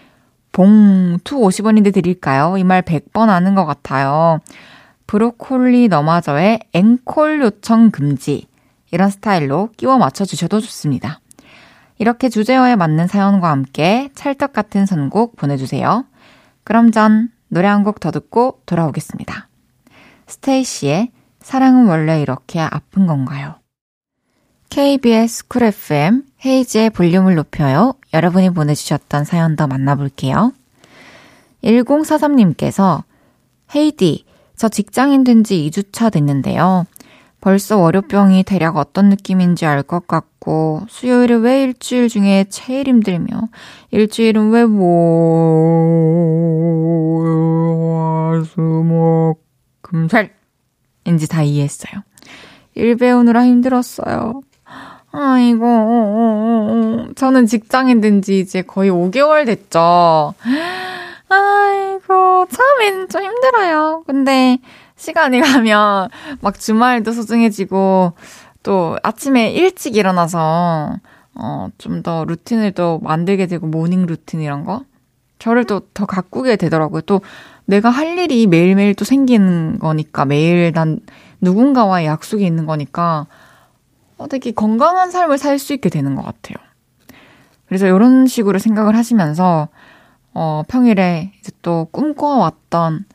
봉투 0.52 1.38
50원인데 1.38 1.94
드릴까요? 1.94 2.58
이 2.58 2.64
말 2.64 2.82
100번 2.82 3.28
하는 3.28 3.56
것 3.56 3.66
같아요. 3.66 4.40
브로콜리 5.08 5.88
너마저의 5.88 6.60
앵콜 6.74 7.42
요청 7.42 7.92
금지. 7.92 8.48
이런 8.92 9.10
스타일로 9.10 9.70
끼워 9.78 9.98
맞춰주셔도 9.98 10.60
좋습니다. 10.60 11.20
이렇게 11.98 12.30
주제어에 12.30 12.76
맞는 12.76 13.08
사연과 13.08 13.50
함께 13.50 14.10
찰떡 14.16 14.52
같은 14.54 14.86
선곡 14.86 15.36
보내주세요. 15.38 16.06
그럼 16.64 16.92
전 16.92 17.30
노래 17.52 17.68
한 17.68 17.84
곡 17.84 18.00
더 18.00 18.12
듣고 18.12 18.62
돌아오겠습니다. 18.66 19.50
스테이씨의 20.28 21.12
사랑은 21.42 21.88
원래 21.88 22.22
이렇게 22.22 22.60
아픈 22.62 23.08
건가요? 23.08 23.56
KBS 24.70 25.48
쿨 25.50 25.64
FM 25.64 26.24
헤이즈의 26.46 26.92
볼륨을 26.92 27.36
높여요. 27.36 27.96
여러분이 28.14 28.52
보내주셨던 28.52 29.26
사연 29.26 29.58
더 29.58 29.68
만나볼게요. 29.68 30.54
1043님께서 31.64 33.04
헤이디, 33.76 34.26
저 34.56 34.70
직장인 34.70 35.24
된 35.26 35.44
지 35.44 35.70
2주차 35.70 36.12
됐는데요. 36.12 36.86
벌써 37.42 37.78
월요병이 37.78 38.44
대략 38.44 38.78
어떤 38.78 39.10
느낌인지 39.10 39.66
알 39.66 39.82
것 39.84 40.08
같고, 40.08 40.82
수요일에 40.88 41.34
왜 41.36 41.64
일주일 41.64 42.08
중에 42.08 42.46
제일 42.50 42.88
힘들며, 42.88 43.28
일주일은 43.90 44.52
왜 44.52 44.66
뭐, 47.22 48.44
수, 48.46 48.62
목, 48.62 49.44
금, 49.82 50.08
살, 50.08 50.30
인지 51.06 51.28
다 51.28 51.42
이해했어요. 51.44 52.02
일 52.76 52.96
배우느라 52.96 53.44
힘들었어요. 53.46 54.42
아이고, 55.12 57.08
저는 57.16 57.46
직장인 57.48 58.00
된 58.02 58.22
지 58.22 58.40
이제 58.40 58.62
거의 58.62 58.90
5개월 58.92 59.46
됐죠. 59.46 60.34
아이고, 61.28 62.46
처음엔 62.50 63.10
좀 63.10 63.24
힘들어요. 63.24 64.04
근데, 64.06 64.58
시간이 65.02 65.42
가면 65.42 66.10
막 66.42 66.60
주말도 66.60 67.12
소중해지고 67.12 68.14
또 68.62 68.98
아침에 69.02 69.50
일찍 69.52 69.96
일어나서 69.96 70.98
어, 71.34 71.70
좀 71.80 72.04
더 72.04 72.24
루틴을 72.26 72.74
또 72.74 73.00
만들게 73.00 73.48
되고 73.48 73.66
morning 73.66 74.06
routine 74.06 74.42
이런 74.42 74.64
거 74.64 74.84
저를 75.40 75.66
또 75.66 75.82
더 75.96 76.06
가꾸게 76.06 76.56
되더라고요. 76.56 77.02
또 77.02 77.22
내가 77.66 77.90
할 77.90 78.18
일이 78.20 78.46
매일매일 78.46 78.94
또 78.94 79.04
생기는 79.06 79.80
거니까 79.80 80.26
매일 80.26 80.72
난 80.72 81.00
누군가와의 81.42 82.06
약속이 82.06 82.46
있는 82.46 82.68
거니까 82.68 83.26
어, 84.18 84.28
되게 84.28 84.52
건강한 84.52 85.10
삶을 85.10 85.40
살 85.40 85.58
수 85.58 85.74
있게 85.74 85.90
되는 85.90 86.14
것 86.16 86.22
같아요. 86.24 86.58
그래서 87.68 87.88
이런 87.88 88.28
식으로 88.28 88.60
생각을 88.60 88.96
하시면서 88.96 89.70
어, 90.34 90.62
평일에 90.68 91.32
이제 91.40 91.52
또 91.64 91.88
꿈꿔왔던 91.92 93.06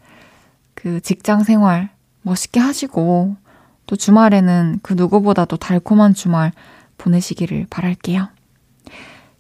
그 0.87 1.01
직장 1.01 1.43
생활 1.43 1.89
멋있게 2.23 2.61
하시고 2.61 3.35
또 3.87 3.97
주말에는 3.97 4.79
그 4.85 4.93
누구보다도 4.93 5.57
달콤한 5.57 6.15
주말 6.15 6.53
보내시기를 6.97 7.67
바랄게요. 7.71 8.29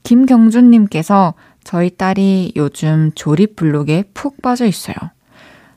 김경준님께서 0.02 1.34
저희 1.62 1.90
딸이 1.96 2.54
요즘 2.56 3.12
조립 3.14 3.54
블록에 3.54 4.10
푹 4.12 4.42
빠져 4.42 4.66
있어요. 4.66 4.96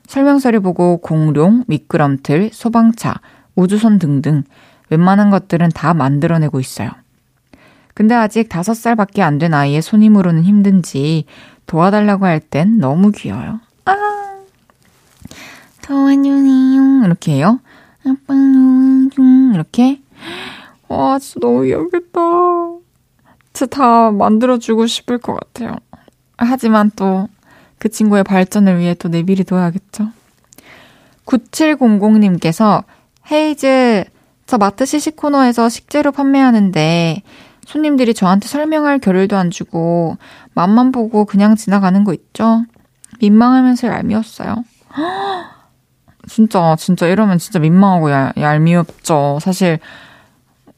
설명서를 0.08 0.58
보고 0.58 0.96
공룡, 0.96 1.62
미끄럼틀, 1.68 2.50
소방차, 2.52 3.20
우주선 3.54 4.00
등등 4.00 4.42
웬만한 4.88 5.30
것들은 5.30 5.68
다 5.68 5.94
만들어내고 5.94 6.58
있어요. 6.58 6.90
근데 7.94 8.16
아직 8.16 8.48
5살밖에 8.48 9.20
안 9.20 9.38
된 9.38 9.54
아이의 9.54 9.82
손님으로는 9.82 10.42
힘든지 10.42 11.26
도와달라고 11.66 12.26
할 12.26 12.40
땐 12.40 12.78
너무 12.78 13.12
귀여워요. 13.12 13.60
아, 13.84 14.19
도와주세요. 15.94 17.04
이렇게 17.04 17.32
해요. 17.32 17.60
아빠 18.06 18.34
도와줘. 18.34 19.54
이렇게. 19.54 20.00
와, 20.88 21.18
진짜 21.18 21.40
너무 21.40 21.62
귀엽겠다. 21.64 22.20
진짜 23.52 23.66
다 23.66 24.10
만들어주고 24.10 24.86
싶을 24.86 25.18
것 25.18 25.34
같아요. 25.34 25.76
하지만 26.36 26.90
또 26.96 27.28
그 27.80 27.88
친구의 27.88 28.24
발전을 28.24 28.78
위해 28.78 28.94
또 28.94 29.08
내비를 29.08 29.46
둬야겠죠. 29.46 30.10
9700님께서 31.24 32.84
헤이즈, 33.32 34.04
저 34.46 34.58
마트 34.58 34.84
시식 34.84 35.16
코너에서 35.16 35.70
식재료 35.70 36.12
판매하는데 36.12 37.22
손님들이 37.64 38.12
저한테 38.12 38.48
설명할 38.48 38.98
겨를도 38.98 39.36
안 39.36 39.50
주고 39.50 40.18
맛만 40.52 40.92
보고 40.92 41.24
그냥 41.24 41.56
지나가는 41.56 42.04
거 42.04 42.12
있죠? 42.12 42.64
민망하면서 43.20 43.88
얄미웠어요. 43.88 44.56
진짜, 46.30 46.76
진짜 46.78 47.08
이러면 47.08 47.38
진짜 47.38 47.58
민망하고 47.58 48.12
얄, 48.12 48.32
얄미웠죠. 48.36 49.40
사실, 49.42 49.80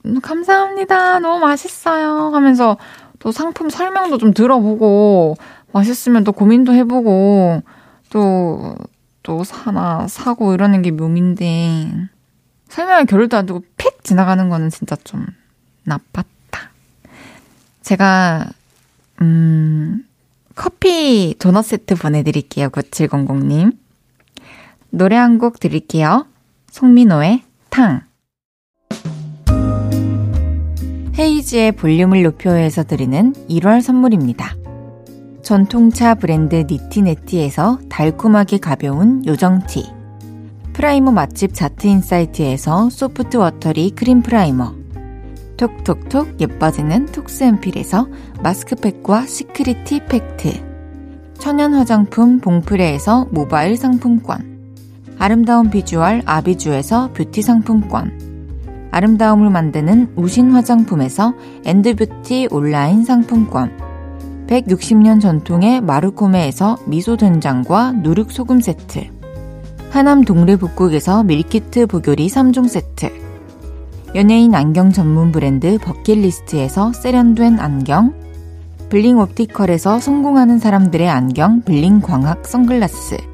음, 0.07 0.19
감사합니다. 0.23 1.19
너무 1.19 1.41
맛있어요. 1.41 2.31
하면서 2.35 2.79
또 3.19 3.33
상품 3.33 3.69
설명도 3.69 4.17
좀 4.17 4.33
들어보고, 4.33 5.37
맛있으면 5.73 6.25
또 6.25 6.33
고민도 6.33 6.73
해보고, 6.73 7.63
또, 8.09 8.77
또 9.23 9.45
사나, 9.45 10.09
사고 10.09 10.55
이러는 10.55 10.81
게 10.81 10.91
묘미인데, 10.91 12.09
설명에 12.71 13.05
겨를도 13.05 13.37
안 13.37 13.45
두고 13.45 13.63
픽 13.77 14.03
지나가는 14.05 14.49
거는 14.49 14.71
진짜 14.71 14.97
좀 15.05 15.27
나빴다. 15.85 16.71
제가, 17.83 18.47
음, 19.21 20.07
커피 20.55 21.35
도넛 21.39 21.67
세트 21.67 21.97
보내드릴게요. 21.97 22.71
9700님. 22.71 23.82
노래 24.95 25.17
한 25.17 25.39
곡 25.39 25.59
드릴게요. 25.59 26.27
송민호의 26.71 27.43
탕. 27.71 28.03
헤이즈의 31.19 31.73
볼륨을 31.73 32.23
높여요에서 32.23 32.85
드리는 32.85 33.33
1월 33.49 33.81
선물입니다. 33.81 34.55
전통차 35.43 36.15
브랜드 36.15 36.67
니티네티에서 36.69 37.81
달콤하게 37.89 38.59
가벼운 38.59 39.25
요정티. 39.25 39.91
프라이머 40.75 41.11
맛집 41.11 41.55
자트인사이트에서 41.55 42.91
소프트 42.91 43.39
워터리 43.39 43.93
크림 43.93 44.21
프라이머. 44.21 44.75
톡톡톡 45.57 46.39
예뻐지는 46.39 47.07
톡스앤필에서 47.07 48.09
마스크팩과 48.43 49.25
시크릿티 49.25 50.05
팩트. 50.05 50.53
천연 51.39 51.73
화장품 51.73 52.41
봉프레에서 52.41 53.29
모바일 53.31 53.79
상품권. 53.79 54.52
아름다운 55.19 55.71
비주얼 55.71 56.23
아비주에서 56.25 57.13
뷰티 57.13 57.43
상품권. 57.43 58.33
아름다움을 58.91 59.51
만드는 59.51 60.13
우신 60.17 60.51
화장품에서 60.53 61.35
엔드뷰티 61.65 62.49
온라인 62.51 63.05
상품권. 63.05 63.73
160년 64.47 65.21
전통의 65.21 65.81
마르코메에서 65.81 66.77
미소 66.87 67.17
된장과 67.17 67.93
누룩 67.93 68.33
소금 68.33 68.61
세트. 68.61 69.07
하남 69.91 70.25
동래 70.25 70.57
북국에서 70.57 71.23
밀키트 71.25 71.87
보교리 71.87 72.27
3종 72.29 72.69
세트. 72.69 73.11
연예인 74.15 74.55
안경 74.55 74.91
전문 74.91 75.33
브랜드 75.33 75.79
버킷리스트에서 75.79 76.93
세련된 76.93 77.59
안경. 77.59 78.13
블링 78.91 79.19
옵티컬에서 79.19 80.01
성공하는 80.01 80.59
사람들의 80.59 81.09
안경 81.09 81.63
블링 81.63 82.01
광학 82.01 82.47
선글라스. 82.47 83.32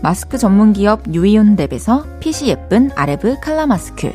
마스크 0.00 0.38
전문 0.38 0.72
기업 0.72 1.02
유이온랩에서 1.04 2.20
핏이 2.20 2.50
예쁜 2.50 2.90
아레브 2.94 3.40
칼라 3.40 3.66
마스크. 3.66 4.12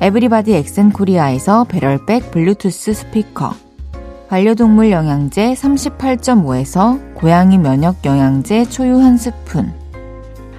에브리바디 0.00 0.54
엑센 0.54 0.90
코리아에서 0.90 1.64
배럴백 1.64 2.30
블루투스 2.30 2.92
스피커. 2.92 3.54
반려동물 4.28 4.90
영양제 4.90 5.54
38.5에서 5.54 7.14
고양이 7.14 7.58
면역 7.58 8.04
영양제 8.04 8.66
초유 8.66 8.98
한 8.98 9.16
스푼. 9.16 9.72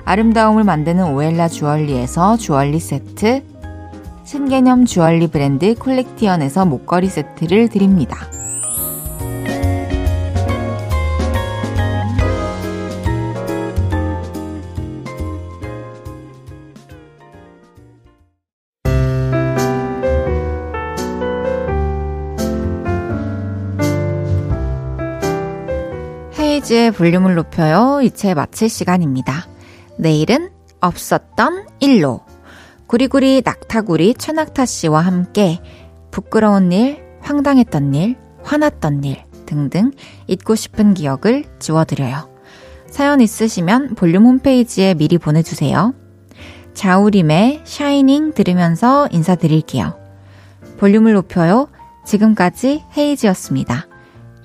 아름다움을 0.06 0.66
만드는 0.66 1.14
오엘라 1.14 1.48
주얼리에서 1.48 2.38
주얼리 2.38 2.80
세트. 2.80 3.44
신개념 4.26 4.86
주얼리 4.86 5.28
브랜드 5.28 5.74
콜렉티언에서 5.76 6.66
목걸이 6.66 7.08
세트를 7.08 7.70
드립니다. 7.70 8.18
헤이즈의 26.64 26.92
볼륨을 26.92 27.36
높여요. 27.36 28.02
이제 28.02 28.34
마칠 28.34 28.70
시간입니다. 28.70 29.48
내일은 29.98 30.50
없었던 30.80 31.68
일로. 31.80 32.22
구리구리 32.88 33.42
낙타구리 33.44 34.16
최낙타 34.16 34.66
씨와 34.66 35.02
함께 35.02 35.60
부끄러운 36.12 36.72
일, 36.72 37.04
황당했던 37.22 37.94
일, 37.94 38.18
화났던 38.44 39.04
일 39.04 39.24
등등 39.46 39.92
잊고 40.28 40.56
싶은 40.56 40.94
기억을 40.94 41.46
지워드려요. 41.60 42.30
사연 42.90 43.22
있으시면 43.22 43.96
볼륨 43.96 44.26
홈페이지에 44.26 44.94
미리 44.94 45.18
보내주세요. 45.18 45.94
자우림의 46.74 47.62
샤이닝 47.66 48.34
들으면서 48.34 49.08
인사드릴게요. 49.12 49.98
볼륨을 50.78 51.14
높여요. 51.14 51.68
지금까지 52.06 52.84
헤이즈였습니다. 52.98 53.88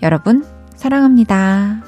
여러분, 0.02 0.44
사랑합니다. 0.76 1.87